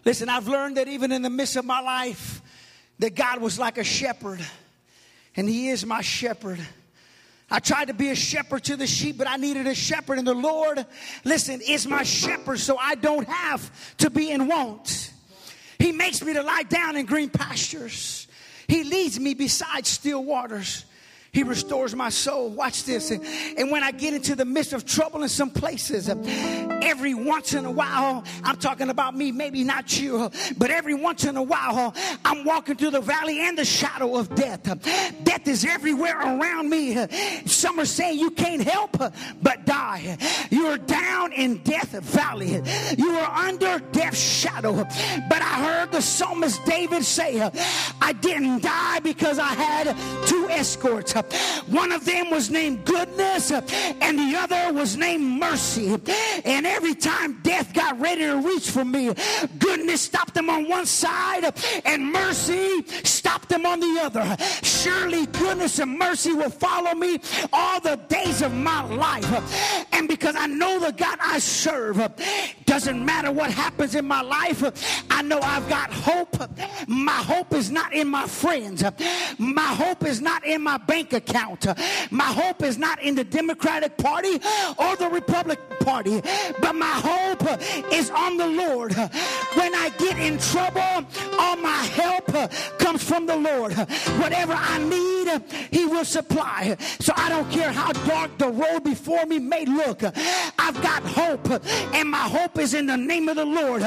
[0.04, 2.42] Listen, I've learned that even in the midst of my life,
[3.00, 4.40] that God was like a shepherd,
[5.36, 6.60] and He is my shepherd.
[7.50, 10.26] I tried to be a shepherd to the sheep, but I needed a shepherd, and
[10.26, 10.84] the Lord,
[11.24, 15.12] listen, is my shepherd, so I don't have to be in want.
[15.78, 18.21] He makes me to lie down in green pastures.
[18.72, 20.86] He leads me beside still waters.
[21.34, 22.50] He restores my soul.
[22.50, 23.12] Watch this.
[23.12, 23.24] And,
[23.58, 27.66] and, when I get into the midst of trouble in some places, every once in
[27.66, 31.94] a while, I'm talking about me, maybe not you, but every once in a while,
[32.26, 34.64] I'm walking through the valley and the shadow of death.
[35.24, 36.98] Death is everywhere around me.
[37.46, 38.98] Some are saying you can't help
[39.42, 40.18] but die.
[40.50, 42.62] You are down in death valley.
[42.98, 44.74] You are under death's shadow.
[44.74, 47.40] But I heard the psalmist David say,
[48.12, 49.96] I didn't die because I had
[50.28, 51.14] two escorts.
[51.68, 55.98] One of them was named goodness, and the other was named mercy.
[56.44, 59.14] And every time death got ready to reach for me,
[59.60, 61.54] goodness stopped them on one side,
[61.86, 64.36] and mercy stopped them on the other.
[64.62, 67.18] Surely goodness and mercy will follow me
[67.54, 69.88] all the days of my life.
[69.94, 72.12] And because I know the God I serve,
[72.66, 76.36] doesn't matter what happens in my life, I know I've got hope.
[76.90, 78.84] My hope is not in my friends,
[79.38, 81.68] my hope is not in my bank account.
[82.12, 84.36] My hope is not in the Democratic Party
[84.78, 86.22] or the Republican Party,
[86.62, 87.44] but my hope
[87.92, 88.94] is on the Lord.
[88.94, 91.06] When I get in trouble,
[91.40, 92.28] all my help
[92.80, 93.74] comes from the Lord.
[93.74, 96.78] Whatever I need, He will supply.
[97.00, 100.04] So I don't care how dark the road before me may look.
[100.04, 101.50] I've got hope,
[101.94, 103.82] and my hope is in the name of the Lord.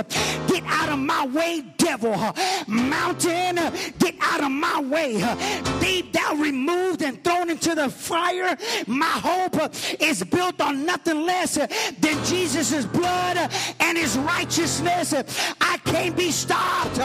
[0.49, 2.15] Get out of my way, devil.
[2.67, 3.59] Mountain,
[4.05, 5.15] get out of my way.
[5.81, 8.57] Be thou removed and thrown into the fire.
[8.87, 9.69] My hope uh,
[10.01, 11.67] is built on nothing less uh,
[12.01, 13.49] than Jesus' blood uh,
[13.81, 15.15] and his righteousness.
[15.61, 17.01] I can't be stopped.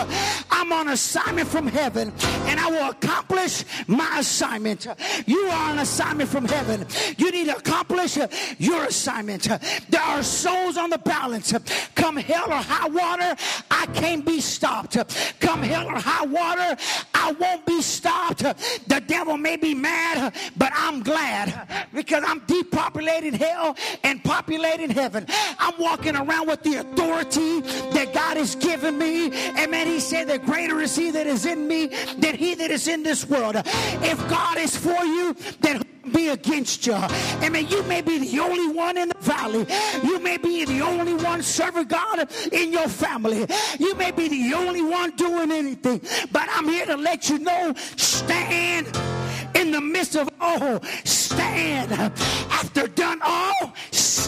[0.51, 2.11] I'm on assignment from heaven
[2.47, 4.87] and I will accomplish my assignment.
[5.25, 6.85] You are on assignment from heaven.
[7.17, 8.17] You need to accomplish
[8.57, 9.43] your assignment.
[9.89, 11.53] There are souls on the balance.
[11.95, 13.35] Come hell or high water,
[13.71, 14.97] I can't be stopped.
[15.39, 16.75] Come hell or high water,
[17.13, 18.39] I won't be stopped.
[18.39, 25.25] The devil may be mad, but I'm glad because I'm depopulating hell and populating heaven.
[25.59, 29.27] I'm walking around with the authority that God has given me.
[29.57, 29.87] Amen.
[29.87, 33.03] He said that greater is he that is in me than he that is in
[33.03, 33.55] this world.
[33.55, 36.93] If God is for you, then be against you.
[36.93, 37.67] Amen.
[37.67, 39.65] You may be the only one in the valley.
[40.03, 43.45] You may be the only one serving God in your family.
[43.79, 46.01] You may be the only one doing anything.
[46.31, 48.87] But I'm here to let you know stand
[49.55, 50.81] in the midst of all.
[51.03, 51.91] Stand.
[51.91, 53.58] After done all,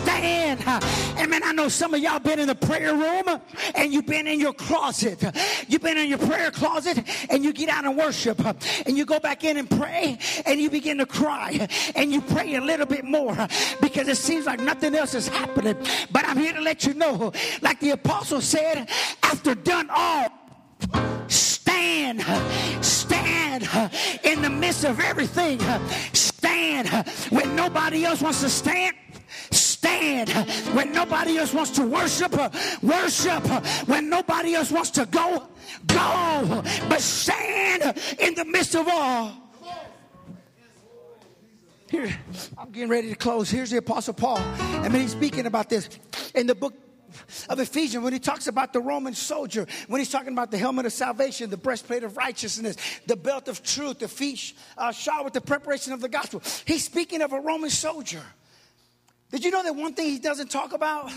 [0.01, 0.61] stand.
[1.17, 1.41] Amen.
[1.43, 3.41] I know some of y'all been in the prayer room
[3.75, 5.23] and you've been in your closet.
[5.67, 8.39] You've been in your prayer closet and you get out and worship
[8.85, 12.55] and you go back in and pray and you begin to cry and you pray
[12.55, 13.35] a little bit more
[13.81, 15.75] because it seems like nothing else is happening.
[16.11, 18.89] But I'm here to let you know, like the apostle said,
[19.23, 20.29] after done all,
[21.27, 22.21] stand,
[22.83, 23.69] stand
[24.23, 25.59] in the midst of everything.
[26.13, 26.89] Stand
[27.29, 28.95] when nobody else wants to stand
[29.81, 30.29] stand
[30.75, 32.31] when nobody else wants to worship
[32.83, 33.43] worship
[33.87, 35.47] when nobody else wants to go
[35.87, 39.33] go but stand in the midst of all
[41.89, 42.15] here
[42.59, 45.89] i'm getting ready to close here's the apostle paul I mean he's speaking about this
[46.35, 46.75] in the book
[47.49, 50.85] of Ephesians when he talks about the Roman soldier, when he's talking about the helmet
[50.85, 55.33] of salvation, the breastplate of righteousness, the belt of truth, the feet uh, shod with
[55.33, 56.41] the preparation of the gospel.
[56.65, 58.23] He's speaking of a Roman soldier.
[59.31, 61.11] Did you know that one thing he doesn't talk about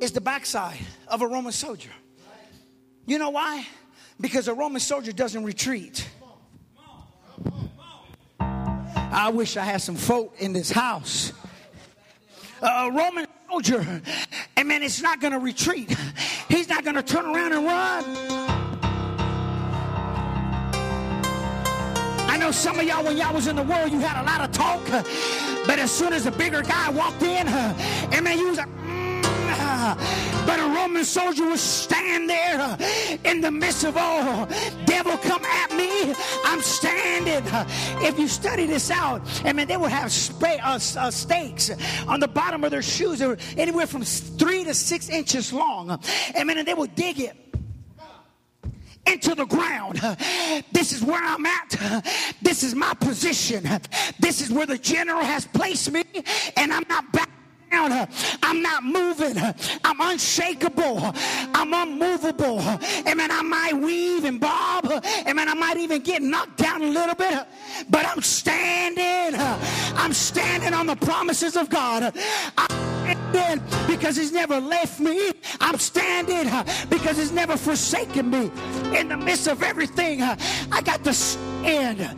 [0.00, 1.90] is the backside of a Roman soldier?
[3.06, 3.66] You know why?
[4.20, 6.08] Because a Roman soldier doesn't retreat.
[8.40, 11.32] I wish I had some folk in this house.
[12.62, 14.02] A Roman soldier,
[14.56, 15.96] and man, it's not going to retreat.
[16.48, 18.49] He's not going to turn around and run.
[22.40, 24.50] Know some of y'all, when y'all was in the world, you had a lot of
[24.50, 25.02] talk, uh,
[25.66, 28.68] but as soon as a bigger guy walked in, uh, and man, you was like,
[28.68, 29.94] mm, uh,
[30.46, 32.78] but a Roman soldier would stand there
[33.24, 34.46] in the midst of all.
[34.86, 36.14] Devil, come at me.
[36.44, 37.44] I'm standing.
[38.02, 40.10] If you study this out, I mean, they would have
[40.42, 41.70] uh, uh, stakes
[42.08, 43.18] on the bottom of their shoes.
[43.18, 46.00] They were anywhere from three to six inches long.
[46.34, 47.49] I mean, and they would dig it
[49.06, 50.00] into the ground.
[50.72, 52.04] This is where I'm at.
[52.42, 53.68] This is my position.
[54.18, 56.04] This is where the general has placed me,
[56.56, 57.30] and I'm not back
[57.72, 59.36] I'm not moving.
[59.84, 61.12] I'm unshakable.
[61.54, 62.60] I'm unmovable.
[63.06, 63.30] Amen.
[63.30, 64.86] I might weave and bob.
[65.26, 65.48] Amen.
[65.48, 67.46] I might even get knocked down a little bit,
[67.88, 69.38] but I'm standing.
[69.96, 72.12] I'm standing on the promises of God.
[72.56, 75.32] I'm standing because He's never left me.
[75.60, 76.50] I'm standing
[76.88, 78.50] because He's never forsaken me.
[78.98, 82.16] In the midst of everything, I got to stand.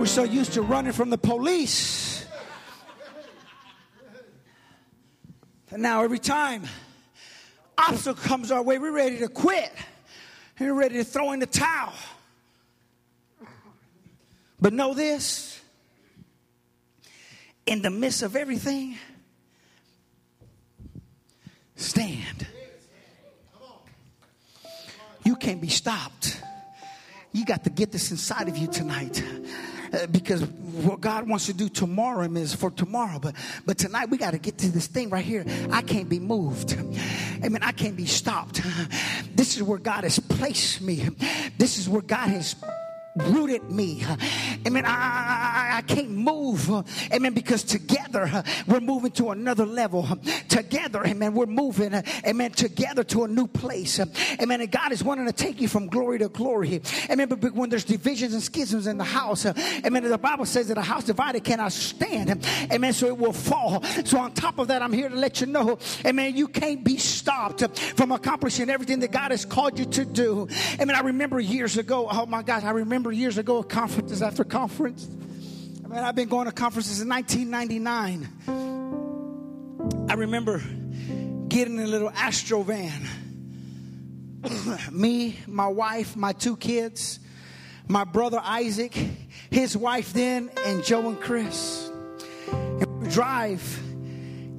[0.00, 2.24] We're so used to running from the police.
[5.70, 6.62] And now every time
[7.76, 9.70] obstacle comes our way, we're ready to quit.
[10.58, 11.92] We're ready to throw in the towel.
[14.58, 15.60] But know this
[17.66, 18.96] in the midst of everything,
[21.76, 22.46] stand.
[25.26, 26.40] You can't be stopped.
[27.32, 29.22] You got to get this inside of you tonight.
[29.92, 33.18] Uh, because what God wants to do tomorrow is for tomorrow.
[33.18, 33.34] But
[33.66, 35.44] but tonight we got to get to this thing right here.
[35.70, 36.72] I can't be moved.
[37.44, 37.62] Amen.
[37.62, 38.62] I can't be stopped.
[39.34, 41.08] This is where God has placed me.
[41.58, 42.54] This is where God has
[43.28, 44.04] rooted me.
[44.66, 44.84] Amen.
[44.84, 46.70] I, I, I can't move.
[47.12, 47.32] Amen.
[47.34, 50.08] Because together we're moving to another level.
[50.48, 51.94] Together, amen, we're moving,
[52.26, 54.00] amen, together to a new place.
[54.40, 54.60] Amen.
[54.60, 56.82] And God is wanting to take you from glory to glory.
[57.10, 57.28] Amen.
[57.28, 60.82] But when there's divisions and schisms in the house, amen, the Bible says that a
[60.82, 62.44] house divided cannot stand.
[62.72, 62.92] Amen.
[62.92, 63.82] So it will fall.
[64.04, 66.96] So on top of that, I'm here to let you know, amen, you can't be
[66.96, 70.48] stopped from accomplishing everything that God has called you to do.
[70.80, 70.96] Amen.
[70.96, 75.08] I remember years ago, oh my gosh, I remember years ago, conferences after conference.
[75.84, 80.06] I mean, I've been going to conferences in 1999.
[80.08, 80.62] I remember
[81.48, 83.02] getting in a little Astro van.
[84.92, 87.18] Me, my wife, my two kids,
[87.88, 88.94] my brother Isaac,
[89.50, 91.90] his wife then, and Joe and Chris.
[92.52, 93.62] And we drive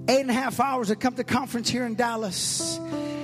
[0.09, 2.77] eight and a half hours to come to conference here in Dallas.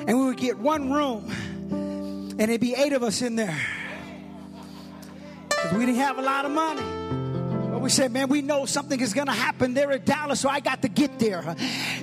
[0.08, 1.30] And we would get one room,
[1.70, 3.60] and it'd be eight of us in there
[5.58, 6.84] because we didn't have a lot of money.
[7.72, 10.50] But we said, man, we know something is going to happen there in Dallas, so
[10.50, 11.56] I got to get there.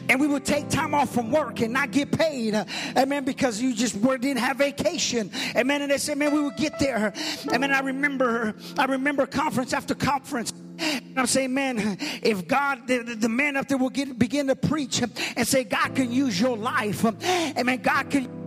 [0.08, 2.54] And we would take time off from work and not get paid.
[2.96, 3.24] Amen.
[3.24, 5.30] Because you just didn't have vacation.
[5.56, 5.82] Amen.
[5.82, 7.12] And they said, man, we would get there.
[7.52, 7.72] Amen.
[7.72, 10.52] I remember, I remember conference after conference.
[10.78, 14.56] And I'm saying, man, if God, the, the man up there will get, begin to
[14.56, 17.04] preach and say, God can use your life.
[17.04, 17.82] Amen.
[17.82, 18.43] God can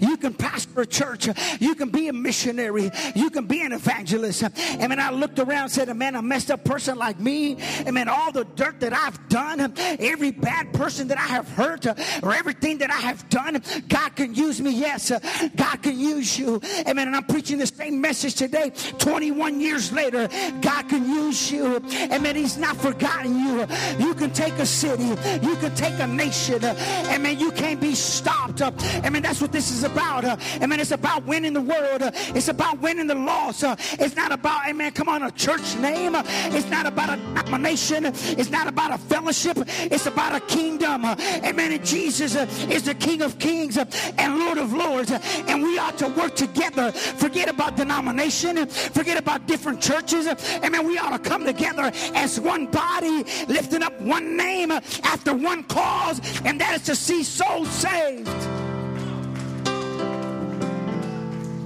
[0.00, 1.28] you can pastor a church.
[1.60, 2.90] You can be a missionary.
[3.14, 4.42] You can be an evangelist.
[4.42, 7.94] And then I looked around and said, man, a messed up person like me, and
[7.94, 12.32] man, all the dirt that I've done, every bad person that I have hurt, or
[12.32, 14.70] everything that I have done, God can use me.
[14.70, 15.10] Yes,
[15.56, 16.60] God can use you.
[16.86, 17.08] Amen.
[17.08, 20.28] And I'm preaching the same message today, 21 years later.
[20.60, 21.76] God can use you.
[22.12, 22.36] Amen.
[22.36, 23.66] He's not forgotten you.
[23.98, 25.04] You can take a city.
[25.04, 26.64] You can take a nation.
[26.64, 27.38] Amen.
[27.38, 28.62] You can't be stopped.
[28.62, 29.22] Amen.
[29.22, 30.24] That's what this is is about.
[30.24, 30.80] Uh, amen.
[30.80, 32.02] It's about winning the world.
[32.02, 33.64] Uh, it's about winning the lost.
[33.64, 36.14] Uh, it's not about, amen, come on, a church name.
[36.16, 38.06] It's not about a denomination.
[38.06, 39.58] It's not about a fellowship.
[39.58, 41.04] It's about a kingdom.
[41.04, 41.72] Amen.
[41.72, 45.10] And Jesus is the King of kings and Lord of lords.
[45.10, 46.92] and we ought to work together.
[46.92, 48.66] Forget about denomination.
[48.66, 50.26] Forget about different churches.
[50.62, 50.86] Amen.
[50.86, 56.20] We ought to come together as one body, lifting up one name after one cause,
[56.44, 58.63] and that is to see souls saved.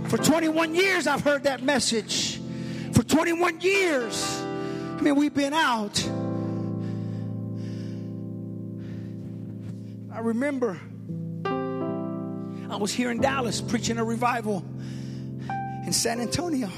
[0.08, 2.40] For 21 years, I've heard that message.
[2.94, 4.40] For 21 years.
[4.42, 6.02] I mean, we've been out.
[10.10, 10.80] I remember
[11.44, 14.64] I was here in Dallas preaching a revival
[15.84, 16.70] in San Antonio.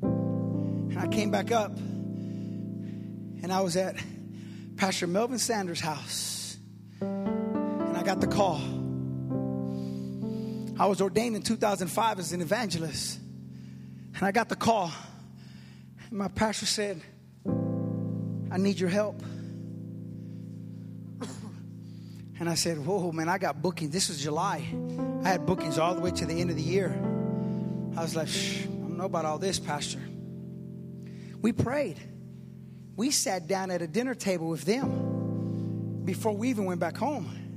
[0.00, 3.96] And I came back up and I was at
[4.76, 6.56] Pastor Melvin Sanders' house.
[7.00, 8.77] And I got the call.
[10.78, 13.18] I was ordained in 2005 as an evangelist.
[14.14, 14.92] And I got the call.
[16.08, 17.00] And my pastor said,
[18.50, 19.22] I need your help.
[22.40, 23.90] And I said, Whoa, man, I got bookings.
[23.90, 24.64] This was July.
[25.24, 26.96] I had bookings all the way to the end of the year.
[27.96, 29.98] I was like, I don't know about all this, Pastor.
[31.42, 31.98] We prayed.
[32.94, 37.47] We sat down at a dinner table with them before we even went back home.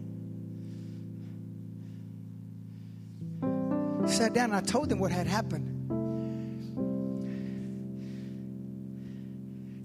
[4.11, 5.67] Sat down and I told them what had happened.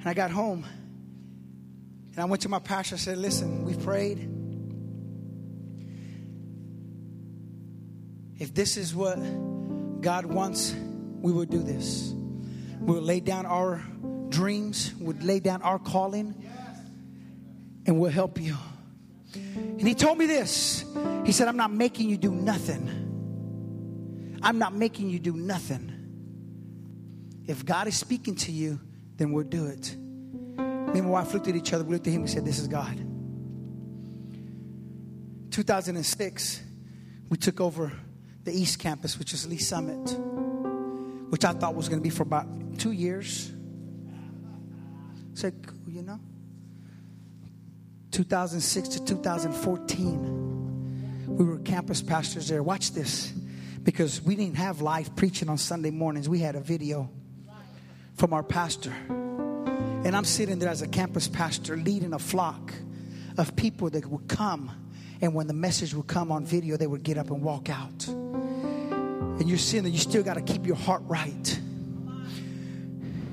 [0.01, 0.65] And I got home
[2.13, 2.97] and I went to my pastor.
[2.97, 4.31] I said, Listen, we've prayed.
[8.39, 9.17] If this is what
[10.01, 10.75] God wants,
[11.21, 12.13] we will do this.
[12.81, 13.83] We'll lay down our
[14.29, 16.35] dreams, we'll lay down our calling,
[17.87, 18.57] and we'll help you.
[19.35, 20.85] And he told me this
[21.25, 23.06] He said, I'm not making you do nothing.
[24.47, 25.91] I'm not making you do nothing.
[27.49, 28.79] If God is speaking to you,
[29.17, 29.97] then we'll do it.
[29.97, 32.61] Me and my wife looked at each other, we looked at him, we said, This
[32.61, 32.97] is God.
[35.51, 36.63] 2006,
[37.29, 37.91] we took over
[38.45, 40.17] the East Campus, which is Lee Summit.
[41.31, 42.47] which I thought was going to be for about
[42.79, 43.51] two years.
[45.35, 45.55] said,
[45.89, 46.21] you know,
[48.13, 52.63] 2006 to 2014, we were campus pastors there.
[52.63, 53.33] Watch this,
[53.87, 56.29] because we didn't have live preaching on Sunday mornings.
[56.29, 57.09] We had a video
[58.17, 58.93] from our pastor.
[59.09, 62.75] And I'm sitting there as a campus pastor leading a flock
[63.39, 64.73] of people that would come.
[65.23, 68.09] And when the message would come on video, they would get up and walk out.
[68.09, 71.61] And you're sitting that you still got to keep your heart right.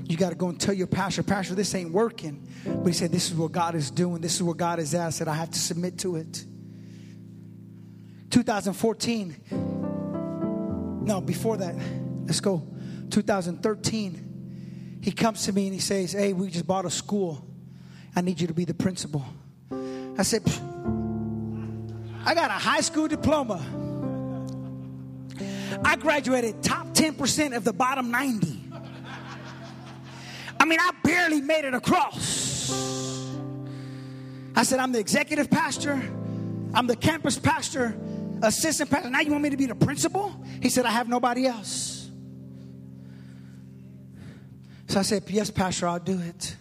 [0.05, 2.47] You got to go and tell your pastor, Pastor, this ain't working.
[2.63, 4.21] But he said, This is what God is doing.
[4.21, 4.91] This is what God is.
[4.91, 6.45] That I have to submit to it.
[8.29, 9.72] 2014.
[11.03, 11.75] No, before that,
[12.25, 12.63] let's go.
[13.09, 14.99] 2013.
[15.01, 17.45] He comes to me and he says, Hey, we just bought a school.
[18.15, 19.25] I need you to be the principal.
[20.17, 20.43] I said,
[22.25, 23.61] I got a high school diploma.
[25.83, 28.59] I graduated top 10% of the bottom 90.
[30.59, 33.33] I mean, I barely made it across.
[34.55, 36.01] I said, I'm the executive pastor,
[36.73, 37.97] I'm the campus pastor,
[38.43, 39.09] assistant pastor.
[39.09, 40.33] Now you want me to be the principal?
[40.61, 42.09] He said, I have nobody else.
[44.87, 46.55] So I said, Yes, Pastor, I'll do it.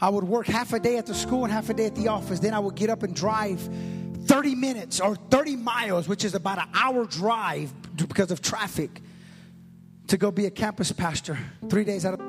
[0.00, 2.08] I would work half a day at the school and half a day at the
[2.08, 2.40] office.
[2.40, 3.60] Then I would get up and drive
[4.24, 9.00] 30 minutes or 30 miles, which is about an hour drive because of traffic,
[10.08, 12.20] to go be a campus pastor three days out of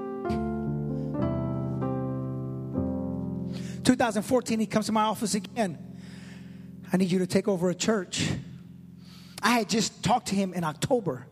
[3.83, 5.77] 2014 he comes to my office again
[6.91, 8.29] i need you to take over a church
[9.41, 11.25] i had just talked to him in october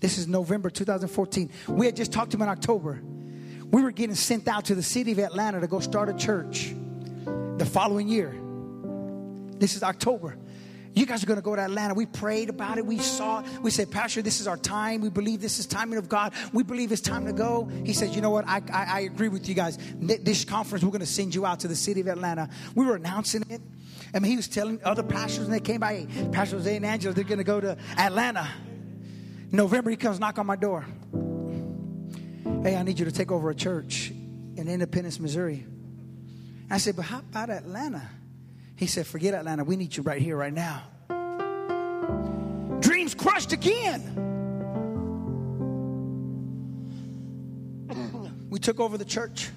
[0.00, 3.00] this is november 2014 we had just talked to him in october
[3.70, 6.74] we were getting sent out to the city of atlanta to go start a church
[7.56, 8.34] the following year
[9.58, 10.36] this is October.
[10.94, 11.92] You guys are going to go to Atlanta.
[11.92, 12.86] We prayed about it.
[12.86, 13.46] We saw it.
[13.60, 15.02] We said, Pastor, this is our time.
[15.02, 16.32] We believe this is timing of God.
[16.54, 17.70] We believe it's time to go.
[17.84, 18.48] He said, You know what?
[18.48, 19.78] I, I, I agree with you guys.
[19.98, 22.48] This conference, we're going to send you out to the city of Atlanta.
[22.74, 23.60] We were announcing it.
[24.16, 27.12] I mean, he was telling other pastors, and they came by, Pastor Jose and Angela,
[27.12, 28.48] they're going to go to Atlanta.
[29.52, 30.86] November, he comes knock on my door.
[32.62, 35.66] Hey, I need you to take over a church in Independence, Missouri.
[36.70, 38.08] I said, But how about Atlanta?
[38.76, 39.64] He said, Forget Atlanta.
[39.64, 40.84] We need you right here, right now.
[42.80, 44.22] Dreams crushed again.
[48.48, 49.50] We took over the church.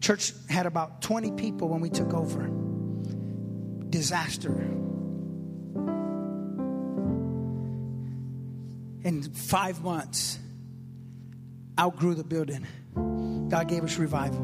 [0.00, 2.65] Church had about 20 people when we took over.
[3.96, 4.50] Disaster.
[9.04, 10.38] In five months,
[11.78, 12.66] outgrew the building.
[13.48, 14.42] God gave us revival.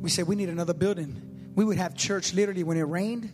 [0.00, 3.30] We said, We need another building we would have church literally when it rained.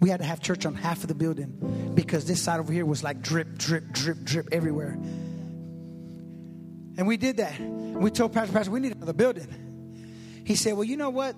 [0.00, 2.86] We had to have church on half of the building because this side over here
[2.86, 4.92] was like drip, drip, drip, drip everywhere.
[6.96, 7.60] And we did that.
[7.60, 10.42] We told Pastor, Pastor, we need another building.
[10.44, 11.36] He said, Well, you know what?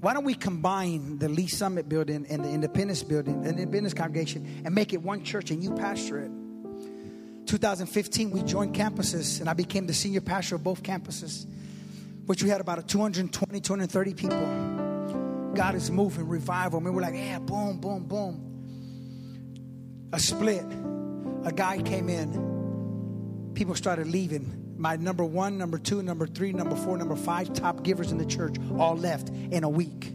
[0.00, 3.94] Why don't we combine the Lee Summit building and the Independence building, and the Independence
[3.94, 6.30] congregation, and make it one church and you pastor it?
[7.46, 11.46] 2015, we joined campuses, and I became the senior pastor of both campuses,
[12.26, 14.38] which we had about 220, 230 people.
[15.54, 16.78] God is moving, revival.
[16.78, 18.44] I mean, we're like, yeah, boom, boom, boom.
[20.12, 20.64] A split.
[21.44, 23.50] A guy came in.
[23.54, 24.67] People started leaving.
[24.78, 28.24] My number one, number two, number three, number four, number five top givers in the
[28.24, 30.12] church all left in a week.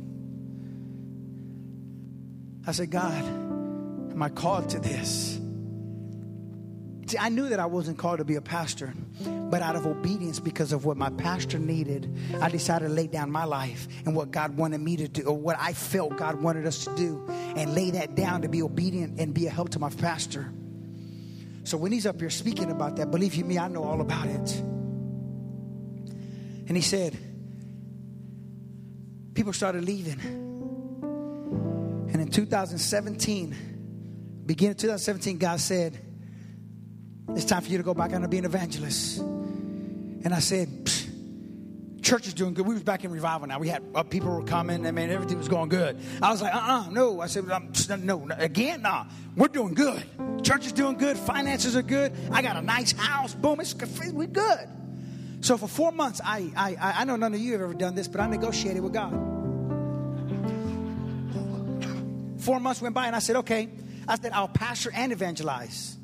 [2.66, 5.38] I said, God, am I called to this?
[7.08, 8.94] See, I knew that I wasn't called to be a pastor,
[9.26, 12.10] but out of obedience, because of what my pastor needed,
[12.40, 15.38] I decided to lay down my life and what God wanted me to do, or
[15.38, 19.20] what I felt God wanted us to do, and lay that down to be obedient
[19.20, 20.50] and be a help to my pastor.
[21.64, 24.28] So when he's up here speaking about that, believe you me, I know all about
[24.28, 24.64] it.
[26.66, 27.18] And he said,
[29.34, 30.20] people started leaving.
[32.12, 36.00] And in 2017, beginning of 2017, God said,
[37.30, 39.20] it's time for you to go back on and be an evangelist.
[39.20, 40.92] And I said,
[42.04, 42.68] church is doing good.
[42.68, 43.58] We was back in revival now.
[43.60, 44.86] We had uh, people were coming.
[44.86, 45.98] I mean, everything was going good.
[46.22, 47.22] I was like, uh-uh, no.
[47.22, 49.06] I said, no, no, again, nah.
[49.36, 50.04] We're doing good.
[50.44, 51.18] Church is doing good.
[51.18, 52.14] Finances are good.
[52.32, 53.34] I got a nice house.
[53.34, 53.74] Boom, it's
[54.12, 54.68] we're good.
[55.42, 58.08] So for four months, I, I, I know none of you have ever done this,
[58.08, 59.12] but I negotiated with God.
[62.40, 63.70] Four months went by, and I said, okay.
[64.08, 65.98] I said, I'll pastor and evangelize.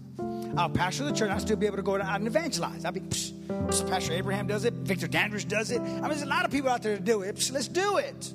[0.57, 1.29] I'll pastor the church.
[1.29, 2.85] I'll still be able to go out and evangelize.
[2.85, 4.73] I'll be, psh, psh, Pastor Abraham does it.
[4.73, 5.79] Victor Dandridge does it.
[5.79, 7.35] I mean, there's a lot of people out there to do it.
[7.35, 8.33] Psh, let's do it.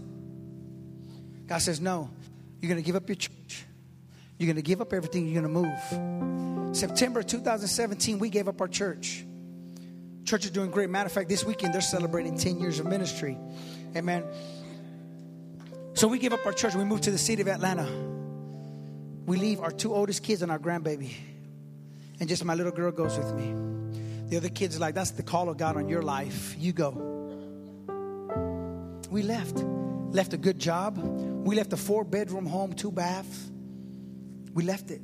[1.47, 2.11] God says, no.
[2.61, 3.67] You're going to give up your church.
[4.39, 6.77] You're going to give up everything, you're going to move.
[6.77, 9.25] September 2017, we gave up our church.
[10.25, 10.91] Church is doing great.
[10.91, 13.39] Matter of fact, this weekend they're celebrating 10 years of ministry.
[13.95, 14.25] Amen.
[15.93, 16.75] So we give up our church.
[16.75, 17.87] We move to the city of Atlanta.
[19.27, 21.13] We leave our two oldest kids and our grandbaby.
[22.21, 23.55] And just my little girl goes with me.
[24.29, 26.55] The other kids like, that's the call of God on your life.
[26.59, 26.91] You go.
[29.11, 29.57] We left.
[29.57, 30.99] Left a good job.
[30.99, 33.51] We left a four bedroom home, two baths.
[34.53, 35.03] We left it.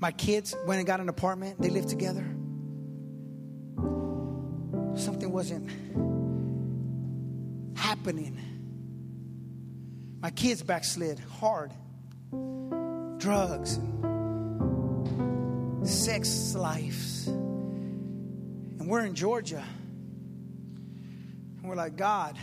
[0.00, 1.60] My kids went and got an apartment.
[1.60, 2.24] They lived together.
[4.96, 5.68] Something wasn't
[7.76, 8.38] happening.
[10.20, 11.72] My kids backslid hard.
[13.18, 13.78] Drugs,
[15.88, 17.26] sex lives.
[17.26, 19.64] And we're in Georgia.
[21.58, 22.36] And we're like, God,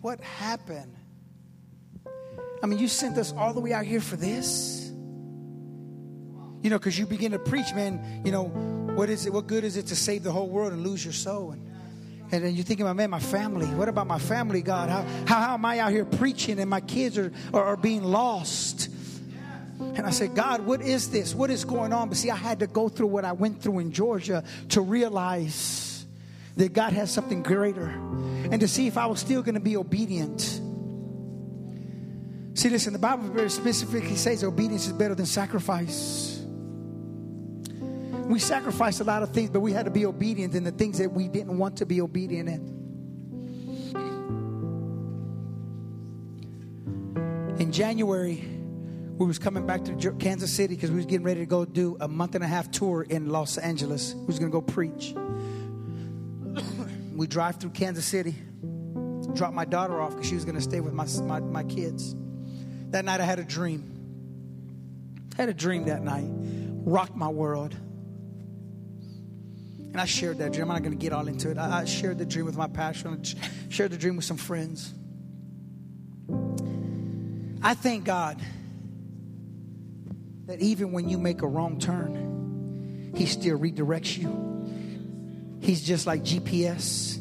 [0.00, 0.94] what happened?
[2.62, 4.90] I mean, you sent us all the way out here for this?
[6.62, 9.32] You know, because you begin to preach, man, you know, what is it?
[9.32, 11.52] What good is it to save the whole world and lose your soul?
[11.52, 11.62] And,
[12.32, 13.66] and then you're thinking about, man, my family.
[13.66, 14.88] What about my family, God?
[14.88, 18.02] How, how, how am I out here preaching and my kids are, are, are being
[18.02, 18.88] lost?
[19.78, 21.34] And I said, God, what is this?
[21.34, 22.08] What is going on?
[22.08, 26.06] But see, I had to go through what I went through in Georgia to realize
[26.56, 27.88] that God has something greater
[28.50, 30.40] and to see if I was still going to be obedient.
[32.54, 36.42] See, listen, the Bible very specifically says obedience is better than sacrifice.
[37.70, 40.98] We sacrificed a lot of things, but we had to be obedient in the things
[40.98, 42.76] that we didn't want to be obedient in.
[47.58, 48.55] In January,
[49.18, 51.96] we was coming back to Kansas City because we was getting ready to go do
[52.00, 54.14] a month and a half tour in Los Angeles.
[54.14, 55.14] We was to go preach.
[57.14, 58.34] we drive through Kansas City,
[59.32, 62.14] drop my daughter off because she was to stay with my, my, my kids.
[62.90, 63.92] That night I had a dream.
[65.38, 66.26] I had a dream that night.
[66.84, 67.74] Rocked my world.
[69.92, 70.70] And I shared that dream.
[70.70, 71.56] I'm not to get all into it.
[71.56, 73.08] I, I shared the dream with my pastor.
[73.08, 73.16] I
[73.70, 74.92] shared the dream with some friends.
[77.62, 78.42] I thank God
[80.46, 85.58] that even when you make a wrong turn, He still redirects you.
[85.60, 87.18] He's just like GPS.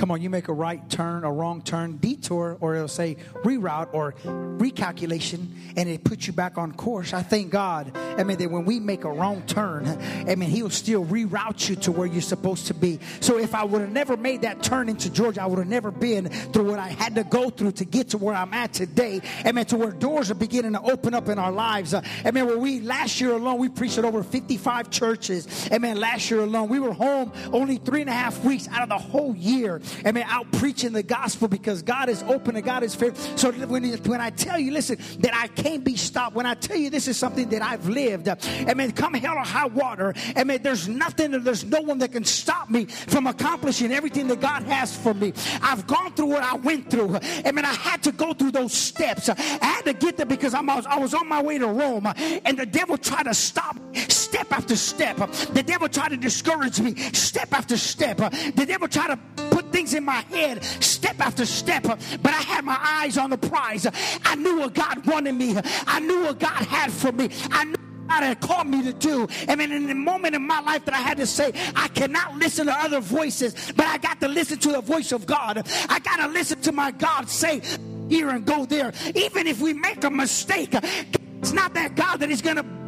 [0.00, 3.92] Come on, you make a right turn, a wrong turn, detour, or it'll say reroute
[3.92, 7.12] or recalculation, and it puts you back on course.
[7.12, 9.86] I thank God, I mean, that when we make a wrong turn,
[10.26, 12.98] I mean, He'll still reroute you to where you're supposed to be.
[13.20, 15.90] So if I would have never made that turn into Georgia, I would have never
[15.90, 19.20] been through what I had to go through to get to where I'm at today.
[19.44, 21.92] I mean, to where doors are beginning to open up in our lives.
[21.92, 25.68] Uh, I mean, where we last year alone, we preached at over 55 churches.
[25.70, 28.82] I mean, last year alone, we were home only three and a half weeks out
[28.82, 29.82] of the whole year.
[30.04, 33.14] I mean, out preaching the gospel because God is open and God is fair.
[33.36, 36.76] So when, when I tell you, listen, that I can't be stopped, when I tell
[36.76, 38.36] you this is something that I've lived, uh,
[38.66, 42.12] I mean, come hell or high water, I mean, there's nothing, there's no one that
[42.12, 45.32] can stop me from accomplishing everything that God has for me.
[45.62, 47.18] I've gone through what I went through.
[47.44, 49.28] I mean, I had to go through those steps.
[49.28, 52.14] I had to get there because I'm, I was on my way to Rome, uh,
[52.44, 53.76] and the devil tried to stop
[54.08, 55.16] step after step.
[55.16, 58.18] The devil tried to discourage me step after step.
[58.18, 62.64] The devil tried to put things in my head step after step, but I had
[62.64, 63.86] my eyes on the prize.
[64.24, 65.56] I knew what God wanted me.
[65.86, 67.30] I knew what God had for me.
[67.50, 69.28] I knew what God had called me to do.
[69.48, 72.38] And mean, in the moment in my life that I had to say, I cannot
[72.38, 75.66] listen to other voices, but I got to listen to the voice of God.
[75.88, 77.60] I got to listen to my God say
[78.08, 78.92] here and go there.
[79.14, 82.79] Even if we make a mistake, it's not that God that is going to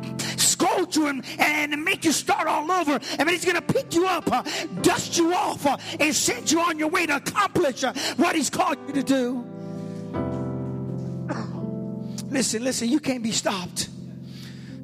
[0.62, 3.00] scold you and, and make you start all over.
[3.18, 4.42] Mean, he's going to pick you up, uh,
[4.80, 8.50] dust you off, uh, and send you on your way to accomplish uh, what he's
[8.50, 9.44] called you to do.
[12.30, 13.90] Listen, listen, you can't be stopped.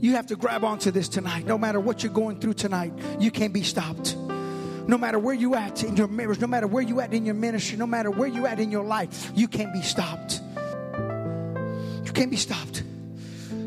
[0.00, 1.46] You have to grab onto this tonight.
[1.46, 4.16] No matter what you're going through tonight, you can't be stopped.
[4.16, 7.34] No matter where you at in your marriage, no matter where you at in your
[7.34, 10.42] ministry, no matter where you at in your life, you can't be stopped.
[12.04, 12.82] You can't be stopped.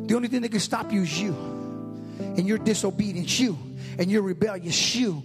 [0.06, 1.61] The only thing that can stop you is you
[2.42, 3.56] and your disobedience, you
[4.00, 5.22] and your rebellious, you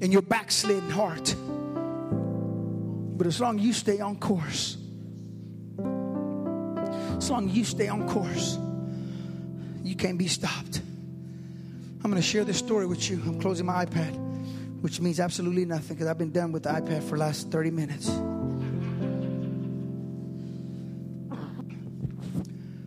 [0.00, 1.32] and your backslidden heart.
[3.16, 4.76] But as long as you stay on course,
[5.78, 8.58] as long as you stay on course,
[9.84, 10.80] you can't be stopped.
[12.02, 13.22] I'm going to share this story with you.
[13.24, 14.12] I'm closing my iPad,
[14.80, 17.70] which means absolutely nothing because I've been done with the iPad for the last 30
[17.70, 18.08] minutes.
[18.08, 18.56] I'm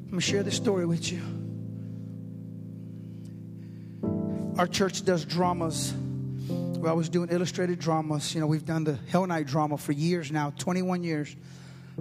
[0.09, 1.40] going to share this story with you.
[4.61, 5.91] Our church does dramas.
[6.47, 8.35] We're always doing illustrated dramas.
[8.35, 11.35] You know, we've done the Hell Night drama for years now 21 years.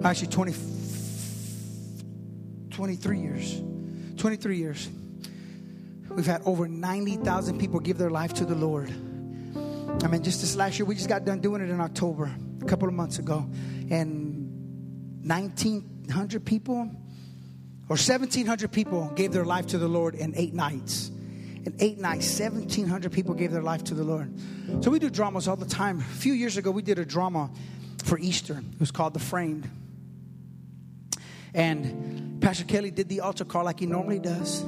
[0.04, 0.54] Actually, 20,
[2.68, 3.62] 23 years.
[4.18, 4.90] 23 years.
[6.10, 8.90] We've had over 90,000 people give their life to the Lord.
[8.90, 12.30] I mean, just this last year, we just got done doing it in October,
[12.60, 13.48] a couple of months ago.
[13.88, 16.90] And 1,900 people
[17.88, 21.10] or 1,700 people gave their life to the Lord in eight nights.
[21.64, 24.32] In eight nights, 1,700 people gave their life to the Lord.
[24.82, 25.98] So we do dramas all the time.
[25.98, 27.50] A few years ago, we did a drama
[28.04, 28.62] for Easter.
[28.72, 29.68] It was called The Framed.
[31.52, 34.64] And Pastor Kelly did the altar call like he normally does.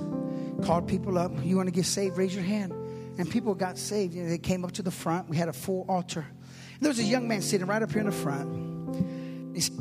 [0.64, 1.32] Called people up.
[1.42, 2.18] You want to get saved?
[2.18, 2.72] Raise your hand.
[3.18, 4.14] And people got saved.
[4.14, 5.28] You know, they came up to the front.
[5.28, 6.26] We had a full altar.
[6.28, 9.54] And there was a young man sitting right up here in the front.
[9.54, 9.78] He said,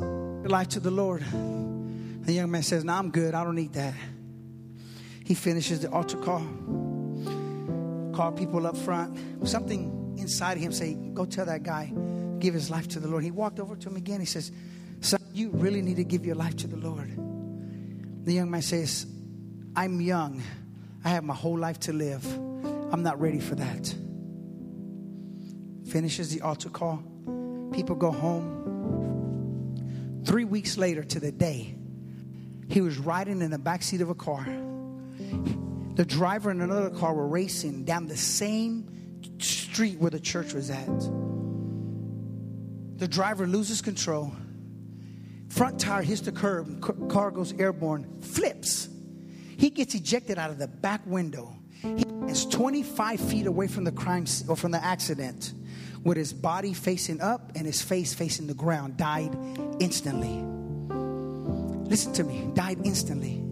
[0.50, 1.22] life to the Lord.
[1.22, 3.34] The young man says, No, I'm good.
[3.34, 3.94] I don't need that.
[5.24, 6.44] He finishes the altar call.
[8.14, 9.48] Called people up front.
[9.48, 11.92] Something inside of him say, Go tell that guy,
[12.38, 13.24] give his life to the Lord.
[13.24, 14.20] He walked over to him again.
[14.20, 14.52] He says,
[15.00, 17.10] Son, you really need to give your life to the Lord.
[18.24, 19.06] The young man says,
[19.74, 20.42] I'm young.
[21.04, 22.24] I have my whole life to live.
[22.92, 23.94] I'm not ready for that.
[25.88, 27.02] Finishes the altar call.
[27.72, 28.60] People go home.
[30.24, 31.74] Three weeks later to the day,
[32.68, 34.46] he was riding in the back seat of a car.
[35.94, 38.88] The driver and another car were racing down the same
[39.38, 41.00] street where the church was at.
[42.98, 44.32] The driver loses control.
[45.48, 46.80] Front tire hits the curb,
[47.10, 48.88] car goes airborne, flips.
[49.58, 51.54] He gets ejected out of the back window.
[51.70, 55.52] He is 25 feet away from the crime or from the accident
[56.04, 59.36] with his body facing up and his face facing the ground, died
[59.78, 60.42] instantly.
[61.88, 63.42] Listen to me, died instantly.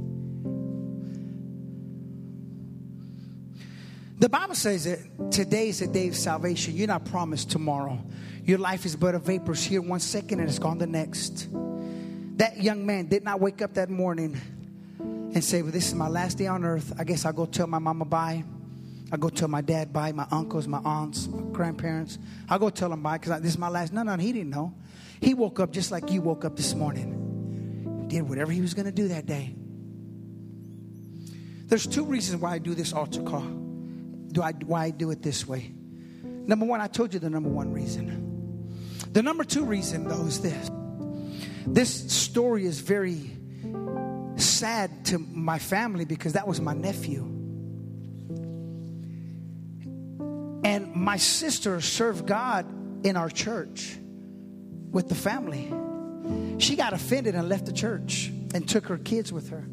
[4.21, 6.77] The Bible says that today is the day of salvation.
[6.77, 7.99] You're not promised tomorrow.
[8.45, 11.49] Your life is but a vapor It's here one second and it's gone the next.
[12.37, 14.39] That young man did not wake up that morning
[14.99, 16.93] and say, Well, this is my last day on earth.
[16.99, 18.45] I guess I'll go tell my mama bye.
[19.11, 22.19] I'll go tell my dad bye, my uncles, my aunts, my grandparents.
[22.47, 23.95] I'll go tell them bye because this is my last.
[23.95, 24.75] No, no, he didn't know.
[25.23, 28.07] He woke up just like you woke up this morning.
[28.09, 29.55] Did whatever he was going to do that day.
[31.69, 33.60] There's two reasons why I do this altar call.
[34.33, 35.73] Do I why I do it this way?
[36.23, 38.29] Number one, I told you the number one reason.
[39.13, 40.71] The number two reason, though, is this.
[41.67, 43.31] This story is very
[44.37, 47.23] sad to my family because that was my nephew.
[50.65, 52.67] And my sister served God
[53.05, 53.97] in our church
[54.91, 55.73] with the family.
[56.59, 59.67] She got offended and left the church and took her kids with her.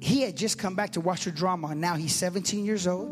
[0.00, 3.10] He had just come back to watch her drama, and now he's 17 years old,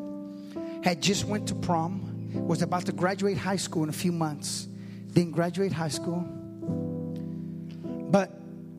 [0.83, 4.67] had just went to prom, was about to graduate high school in a few months.
[5.13, 6.21] Didn't graduate high school.
[8.11, 8.33] But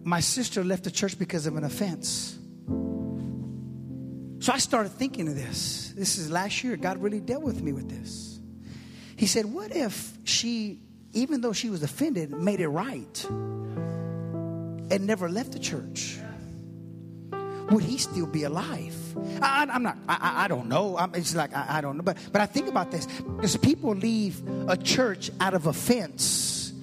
[0.03, 2.37] my sister left the church because of an offense.
[4.39, 5.93] So I started thinking of this.
[5.95, 6.77] This is last year.
[6.77, 8.39] God really dealt with me with this.
[9.17, 10.81] He said, What if she,
[11.13, 16.17] even though she was offended, made it right and never left the church?
[17.71, 18.95] Would he still be alive?
[19.41, 20.97] I, am not, I, I, don't know.
[20.97, 22.03] I'm, it's like, I, I don't know.
[22.03, 26.73] But, but I think about this because people leave a church out of offense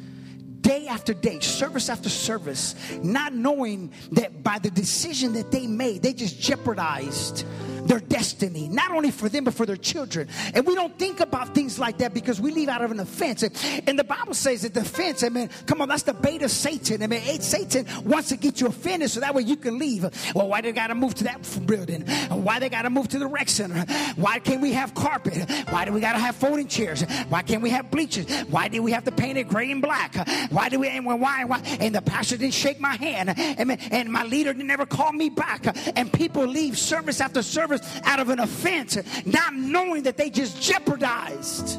[0.67, 6.03] day after day, service after service, not knowing that by the decision that they made,
[6.03, 7.45] they just jeopardized
[7.87, 10.29] their destiny, not only for them, but for their children.
[10.55, 13.43] And we don't think about things like that because we leave out of an offense.
[13.87, 16.51] And the Bible says that the offense, I mean, come on, that's the bait of
[16.51, 17.03] Satan.
[17.03, 20.05] I Satan wants to get you offended so that way you can leave.
[20.35, 22.03] Well, why they got to move to that building?
[22.29, 23.85] Why they got to move to the rec center?
[24.17, 25.49] Why can't we have carpet?
[25.71, 27.03] Why do we got to have folding chairs?
[27.29, 28.31] Why can't we have bleachers?
[28.49, 30.15] Why do we have to paint it gray and black?
[30.51, 31.61] Why do we, and why, why?
[31.81, 33.35] And the pastor didn't shake my hand.
[33.37, 35.67] And, and my leader never called me back.
[35.97, 40.61] And people leave service after service out of an offense, not knowing that they just
[40.61, 41.79] jeopardized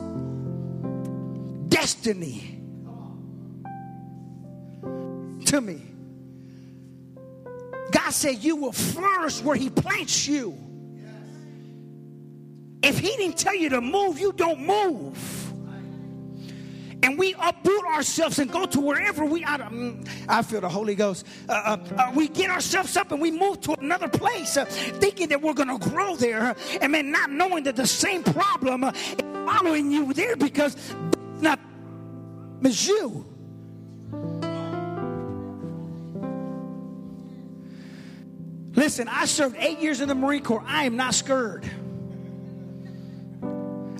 [1.69, 2.61] destiny
[5.45, 5.81] to me.
[7.91, 10.57] God said, You will flourish where He plants you.
[12.83, 15.46] If He didn't tell you to move, you don't move
[17.03, 19.59] and we uproot ourselves and go to wherever we are.
[19.59, 21.25] Mm, I feel the Holy Ghost.
[21.47, 25.29] Uh, uh, uh, we get ourselves up and we move to another place, uh, thinking
[25.29, 28.93] that we're going to grow there, and then not knowing that the same problem is
[29.45, 30.75] following you there because
[31.39, 31.59] not
[32.63, 33.25] as you.
[38.73, 40.63] Listen, I served eight years in the Marine Corps.
[40.67, 41.69] I am not scared.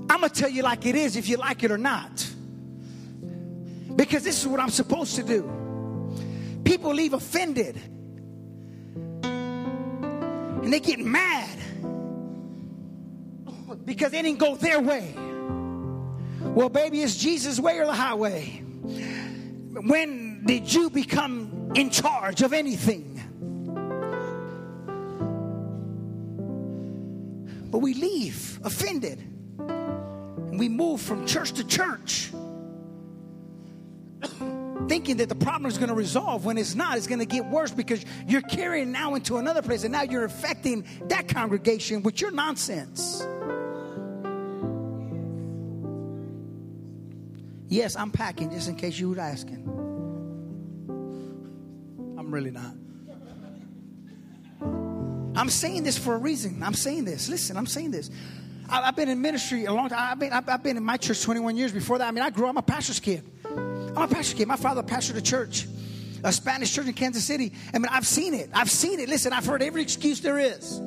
[0.10, 2.28] I'm going to tell you like it is if you like it or not
[3.98, 5.43] because this is what I'm supposed to do.
[6.64, 7.82] People leave offended
[10.68, 11.58] And they get mad
[13.86, 15.16] because they didn't go their way.
[16.41, 18.62] Well, baby, it's Jesus' way or the highway.
[19.72, 23.14] When did you become in charge of anything?
[27.72, 29.20] But we leave offended.
[29.60, 32.30] And we move from church to church
[34.88, 36.98] thinking that the problem is going to resolve when it's not.
[36.98, 40.26] It's going to get worse because you're carrying now into another place and now you're
[40.26, 43.26] affecting that congregation with your nonsense.
[47.70, 49.64] Yes, I'm packing just in case you were asking.
[52.18, 52.74] I'm really not.
[55.38, 56.64] I'm saying this for a reason.
[56.64, 57.30] I'm saying this.
[57.30, 58.10] Listen, I'm saying this.
[58.70, 60.12] I, have been in ministry a long time.
[60.12, 61.72] I've been, I've, I've been in my church 21 years.
[61.72, 63.24] Before that, I mean, I grew up, I'm a pastor's kid.
[63.98, 64.48] I'm a pastor's kid.
[64.48, 65.66] My father pastored a church,
[66.24, 67.52] a Spanish church in Kansas City.
[67.74, 68.52] I mean, I've seen it.
[68.54, 69.10] I've seen it.
[69.10, 70.80] Listen, I've heard every excuse there is.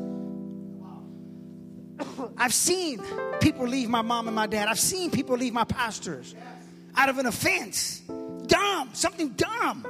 [2.38, 3.02] I've seen
[3.40, 4.68] people leave my mom and my dad.
[4.68, 6.36] I've seen people leave my pastors
[6.94, 8.00] out of an offense.
[8.46, 9.84] Dumb, something dumb.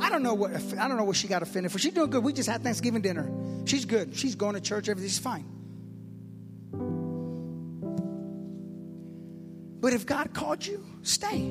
[0.00, 1.78] I don't know what I don't know what she got offended for.
[1.78, 2.24] She's doing good.
[2.24, 3.30] We just had Thanksgiving dinner.
[3.66, 4.16] She's good.
[4.16, 4.88] She's going to church.
[4.88, 5.44] Everything's fine.
[9.80, 11.50] But if God called you, stay.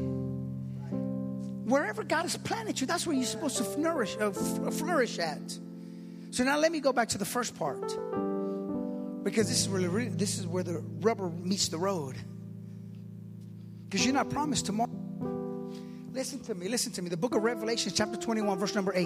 [1.67, 5.57] Wherever God has planted you, that's where you're supposed to flourish, uh, flourish at.
[6.32, 7.82] So now let me go back to the first part,
[9.23, 12.15] because this is really this is where the rubber meets the road.
[13.86, 14.91] Because you're not promised tomorrow.
[16.11, 17.09] Listen to me, listen to me.
[17.09, 19.05] The book of Revelation, chapter 21, verse number 8.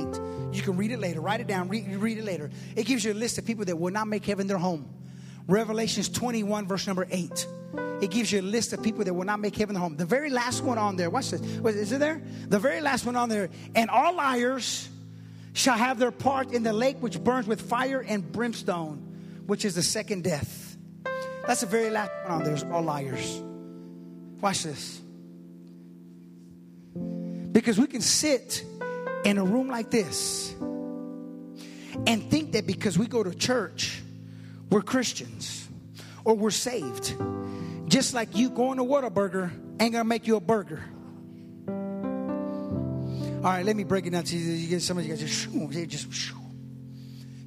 [0.53, 1.19] You can read it later.
[1.19, 2.49] Write it down, read, read it later.
[2.75, 4.87] It gives you a list of people that will not make heaven their home.
[5.51, 7.47] Revelations 21, verse number 8.
[8.01, 9.95] It gives you a list of people that will not make heaven their home.
[9.95, 11.41] The very last one on there, watch this.
[11.41, 12.21] Is it there?
[12.47, 13.49] The very last one on there.
[13.75, 14.89] And all liars
[15.53, 19.75] shall have their part in the lake which burns with fire and brimstone, which is
[19.75, 20.77] the second death.
[21.45, 22.73] That's the very last one on there.
[22.73, 23.41] All liars.
[24.39, 25.01] Watch this.
[27.51, 28.63] Because we can sit
[29.25, 30.55] in a room like this
[32.07, 34.01] and think that because we go to church,
[34.71, 35.67] we're Christians
[36.23, 37.15] or we're saved.
[37.87, 40.81] Just like you going to Whataburger ain't gonna make you a burger.
[43.43, 44.53] All right, let me break it down to you.
[44.53, 45.51] you get some of you guys just,
[45.89, 46.33] just,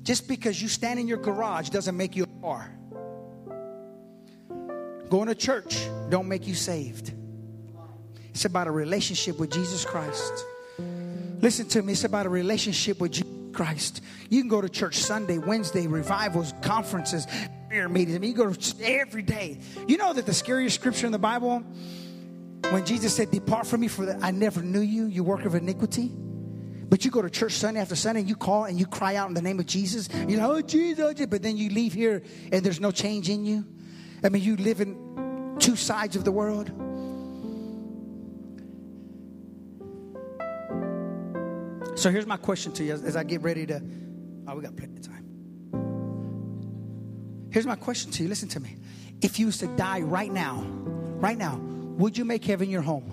[0.03, 2.70] just because you stand in your garage doesn't make you a car.
[5.09, 5.79] Going to church
[6.11, 7.12] don't make you saved.
[8.31, 10.45] It's about a relationship with Jesus Christ.
[11.41, 14.02] Listen to me, it's about a relationship with Jesus Christ.
[14.28, 17.26] You can go to church Sunday, Wednesday, revivals, conferences,
[17.68, 18.16] prayer meetings.
[18.16, 18.52] I mean, you go
[18.82, 19.61] every day.
[19.88, 21.61] You know that the scariest scripture in the Bible,
[22.70, 26.11] when Jesus said, Depart from me, for I never knew you, you work of iniquity.
[26.88, 29.28] But you go to church Sunday after Sunday and you call and you cry out
[29.28, 30.09] in the name of Jesus.
[30.28, 33.28] You know, oh, Jesus, oh, Jesus, but then you leave here and there's no change
[33.28, 33.64] in you.
[34.22, 36.70] I mean, you live in two sides of the world.
[41.95, 43.80] So here's my question to you as, as I get ready to.
[44.47, 45.24] Oh, we got plenty of time.
[47.51, 48.28] Here's my question to you.
[48.28, 48.76] Listen to me.
[49.22, 53.12] If you was to die right now, right now, would you make heaven your home?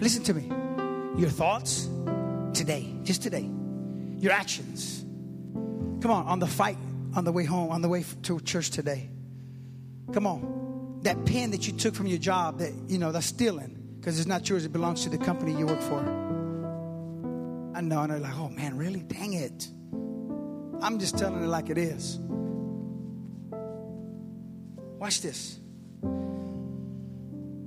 [0.00, 0.46] Listen to me.
[1.20, 1.88] Your thoughts
[2.54, 3.50] today, just today.
[4.18, 5.00] Your actions.
[6.00, 6.78] Come on, on the fight,
[7.16, 9.10] on the way home, on the way to church today.
[10.12, 11.00] Come on.
[11.02, 14.28] That pen that you took from your job that, you know, that's stealing because it's
[14.28, 16.27] not yours, it belongs to the company you work for.
[17.78, 19.04] I know, and they're like, oh man, really?
[19.04, 19.68] Dang it.
[20.82, 22.18] I'm just telling it like it is.
[24.98, 25.60] Watch this.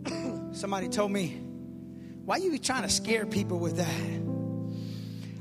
[0.52, 1.42] Somebody told me,
[2.26, 3.88] why are you trying to scare people with that?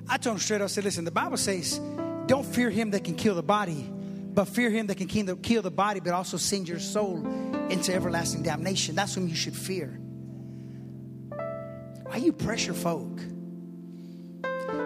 [0.08, 1.80] I told them straight up, I said, listen, the Bible says,
[2.26, 5.70] don't fear him that can kill the body, but fear him that can kill the
[5.72, 7.26] body, but also send your soul
[7.70, 8.94] into everlasting damnation.
[8.94, 9.98] That's whom you should fear.
[12.04, 13.18] Why you pressure folk?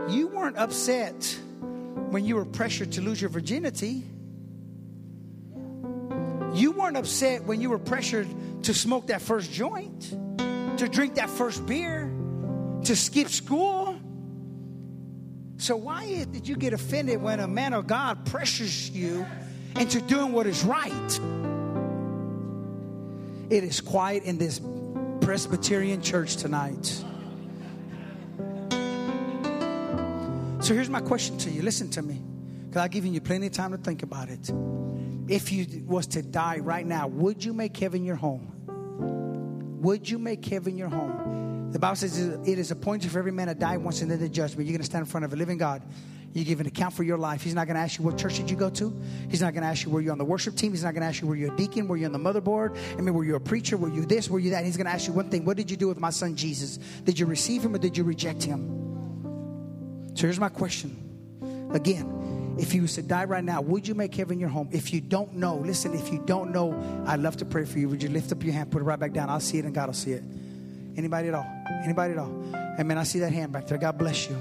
[0.08, 1.38] You weren't upset
[2.10, 4.04] when you were pressured to lose your virginity.
[6.54, 8.28] You weren't upset when you were pressured
[8.64, 10.10] to smoke that first joint,
[10.78, 12.12] to drink that first beer,
[12.84, 13.98] to skip school.
[15.56, 19.26] So, why did you get offended when a man of God pressures you
[19.76, 21.20] into doing what is right?
[23.50, 24.60] It is quiet in this
[25.20, 27.04] Presbyterian church tonight.
[30.64, 31.60] So here's my question to you.
[31.60, 32.22] Listen to me,
[32.64, 34.50] because I've given you plenty of time to think about it.
[35.28, 38.50] If you was to die right now, would you make heaven your home?
[39.82, 41.70] Would you make heaven your home?
[41.70, 44.28] The Bible says it is appointed for every man to die once and then the
[44.30, 44.66] judgment.
[44.66, 45.82] You're going to stand in front of a living God.
[46.32, 47.42] You give an account for your life.
[47.42, 48.98] He's not going to ask you what church did you go to.
[49.28, 50.70] He's not going to ask you were you on the worship team.
[50.70, 52.74] He's not going to ask you were you a deacon, were you on the motherboard.
[52.96, 54.64] I mean, were you a preacher, were you this, were you that.
[54.64, 56.78] He's going to ask you one thing: What did you do with my son Jesus?
[57.04, 58.83] Did you receive him or did you reject him?
[60.14, 61.70] So here's my question.
[61.72, 64.68] Again, if you to die right now, would you make heaven your home?
[64.70, 67.88] If you don't know, listen, if you don't know, I'd love to pray for you.
[67.88, 69.28] Would you lift up your hand, put it right back down?
[69.28, 70.22] I'll see it and God will see it.
[70.96, 71.46] Anybody at all?
[71.82, 72.32] Anybody at all?
[72.78, 72.96] Amen.
[72.96, 73.78] I see that hand back there.
[73.78, 74.40] God bless you.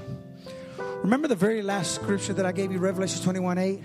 [1.02, 3.82] Remember the very last scripture that I gave you, Revelation 21 8?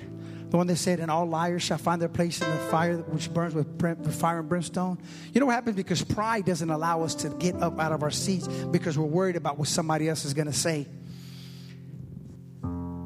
[0.52, 3.32] The one that said, And all liars shall find their place in the fire which
[3.34, 5.00] burns with fire and brimstone.
[5.34, 5.76] You know what happens?
[5.76, 9.36] Because pride doesn't allow us to get up out of our seats because we're worried
[9.36, 10.88] about what somebody else is going to say.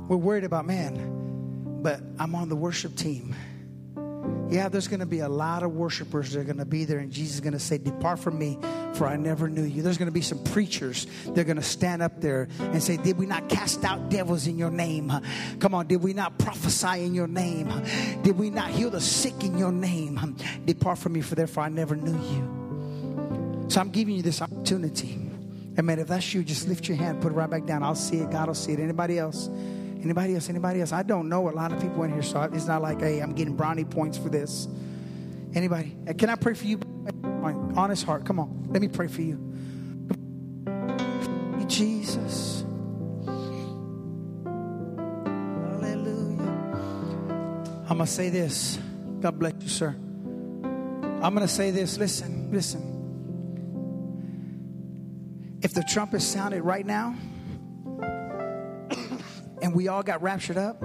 [0.08, 3.36] We're worried about, man, but I'm on the worship team.
[4.50, 7.00] Yeah, there's going to be a lot of worshipers that are going to be there,
[7.00, 8.60] and Jesus is going to say, Depart from me,
[8.94, 9.82] for I never knew you.
[9.82, 12.98] There's going to be some preachers that are going to stand up there and say,
[12.98, 15.12] Did we not cast out devils in your name?
[15.60, 17.70] Come on, did we not prophesy in your name?
[18.22, 20.38] Did we not heal the sick in your name?
[20.66, 23.66] Depart from me, for therefore I never knew you.
[23.70, 25.20] So I'm giving you this opportunity.
[25.80, 25.98] Amen.
[25.98, 27.82] If that's you, just lift your hand, put it right back down.
[27.82, 28.30] I'll see it.
[28.30, 28.80] God will see it.
[28.80, 29.50] Anybody else?
[30.04, 30.50] Anybody else?
[30.50, 30.92] Anybody else?
[30.92, 33.34] I don't know a lot of people in here, so it's not like, hey, I'm
[33.34, 34.68] getting brownie points for this.
[35.56, 35.96] Anybody?
[36.08, 36.80] Uh, can I pray for you?
[37.24, 38.26] My honest heart.
[38.26, 38.68] Come on.
[38.70, 39.40] Let me pray for you.
[41.68, 42.66] Jesus.
[45.64, 46.42] Hallelujah.
[47.90, 48.78] I'm going to say this.
[49.22, 49.96] God bless you, sir.
[51.24, 51.98] I'm going to say this.
[51.98, 52.90] Listen, listen.
[55.64, 57.16] If the trumpet sounded right now,
[59.74, 60.82] we all got raptured up,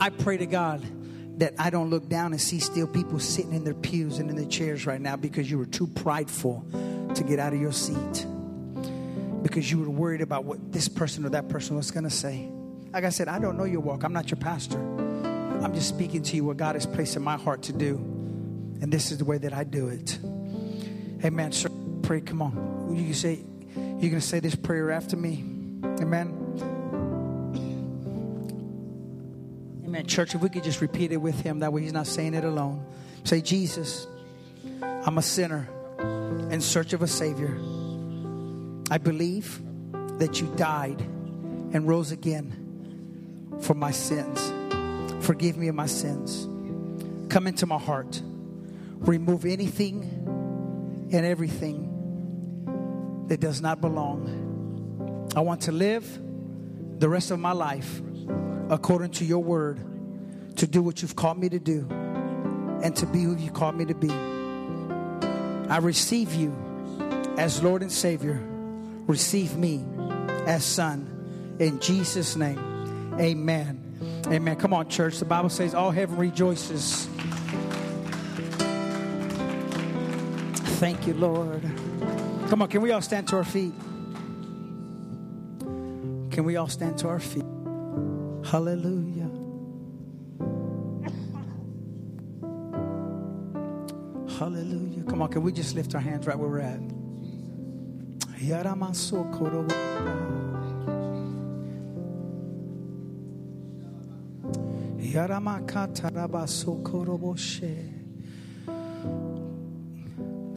[0.00, 0.82] I pray to God
[1.38, 4.36] that I don't look down and see still people sitting in their pews and in
[4.36, 6.64] their chairs right now because you were too prideful
[7.14, 8.26] to get out of your seat.
[9.42, 12.48] Because you were worried about what this person or that person was going to say.
[12.92, 14.04] Like I said, I don't know your walk.
[14.04, 14.78] I'm not your pastor.
[14.78, 17.96] I'm just speaking to you what God has placed in my heart to do.
[18.80, 20.18] And this is the way that I do it.
[21.24, 21.52] Amen.
[21.52, 21.70] Sir,
[22.02, 22.20] pray.
[22.20, 22.94] Come on.
[22.94, 25.42] You can say, you're going to say this prayer after me.
[26.00, 26.33] Amen.
[29.94, 30.08] Amen.
[30.08, 32.42] Church, if we could just repeat it with him, that way he's not saying it
[32.42, 32.84] alone.
[33.22, 34.08] Say, Jesus,
[34.82, 35.68] I'm a sinner
[36.50, 37.56] in search of a Savior.
[38.90, 39.62] I believe
[40.18, 44.52] that you died and rose again for my sins.
[45.24, 46.44] Forgive me of my sins.
[47.32, 48.20] Come into my heart.
[48.98, 50.02] Remove anything
[51.12, 55.30] and everything that does not belong.
[55.36, 56.18] I want to live
[56.98, 58.00] the rest of my life
[58.70, 59.78] according to your word
[60.56, 61.86] to do what you've called me to do
[62.82, 64.10] and to be who you called me to be.
[65.68, 66.54] I receive you
[67.38, 68.40] as Lord and Savior.
[69.06, 69.84] Receive me
[70.46, 71.56] as Son.
[71.58, 73.80] In Jesus' name, amen.
[74.26, 74.56] Amen.
[74.56, 75.18] Come on, church.
[75.18, 77.06] The Bible says all heaven rejoices.
[80.80, 81.62] Thank you, Lord.
[82.48, 83.74] Come on, can we all stand to our feet?
[86.30, 87.43] Can we all stand to our feet?
[88.54, 89.30] Hallelujah.
[94.38, 95.02] Hallelujah.
[95.08, 96.78] Come on, can we just lift our hands right where we're at?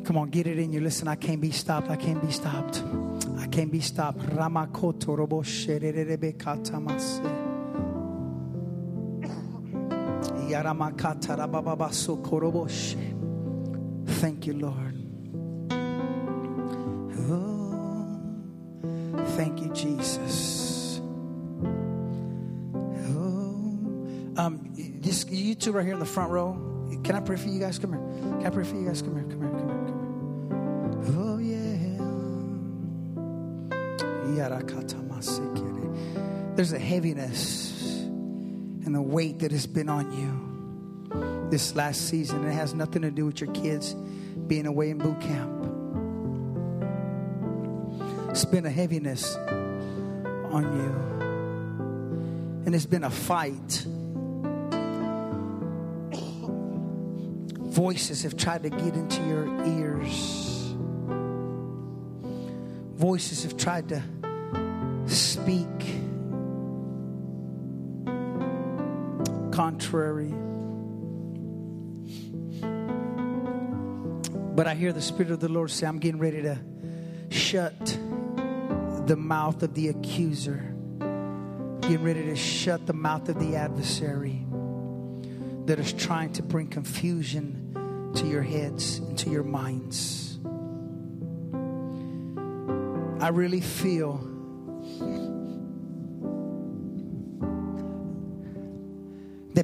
[0.06, 0.82] Come on, get it in you.
[0.82, 1.90] Listen, I can't be stopped.
[1.90, 2.84] I can't be stopped.
[3.40, 4.20] I can't be stopped.
[4.20, 5.18] Ramakoto
[14.08, 14.96] Thank you, Lord.
[17.30, 18.20] Oh,
[19.36, 21.02] thank you, Jesus.
[23.10, 26.54] Oh, um, just you two right here in the front row.
[27.04, 27.78] Can I pray for you guys?
[27.78, 28.02] Come here.
[28.38, 29.02] Can I pray for you guys?
[29.02, 29.26] Come here.
[29.26, 29.50] Come here.
[29.50, 29.78] Come here.
[29.86, 31.20] Come here.
[31.20, 31.78] Oh yeah.
[36.56, 37.67] There's a heaviness
[38.88, 42.46] and the weight that has been on you this last season.
[42.46, 45.52] It has nothing to do with your kids being away in boot camp.
[48.30, 50.90] It's been a heaviness on you.
[52.66, 53.86] And it's been a fight.
[57.70, 60.74] Voices have tried to get into your ears.
[62.96, 64.02] Voices have tried to
[65.08, 65.68] speak
[69.58, 70.32] contrary
[74.56, 76.60] But I hear the Spirit of the Lord say, I'm getting ready to
[77.30, 77.76] shut
[79.08, 80.76] the mouth of the accuser.
[81.82, 84.46] getting ready to shut the mouth of the adversary
[85.66, 90.38] that is trying to bring confusion to your heads and to your minds.
[93.20, 94.37] I really feel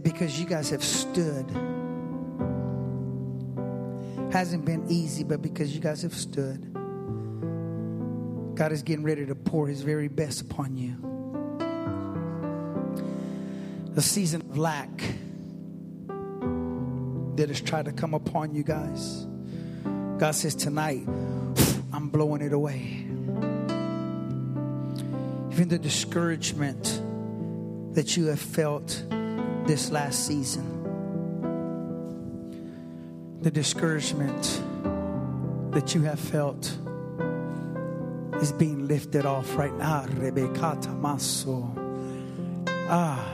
[0.03, 1.49] because you guys have stood,
[4.31, 6.73] hasn't been easy, but because you guys have stood,
[8.55, 10.95] God is getting ready to pour His very best upon you.
[13.93, 14.89] The season of lack
[17.37, 19.25] that has tried to come upon you guys.
[20.17, 21.07] God says, Tonight,
[21.93, 23.05] I'm blowing it away.
[25.51, 27.01] Even the discouragement
[27.93, 29.03] that you have felt
[29.65, 30.81] this last season,
[33.41, 34.61] the discouragement
[35.71, 36.77] that you have felt
[38.41, 40.05] is being lifted off right now.
[40.17, 41.69] Rebecca Tamaso.
[42.89, 43.29] Ah.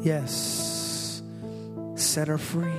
[0.00, 1.22] Yes.
[1.94, 2.70] Set her free.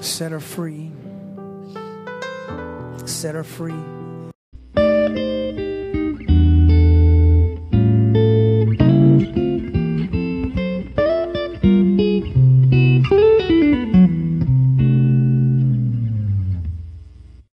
[0.00, 0.92] Set her free.
[3.04, 3.84] Set her free.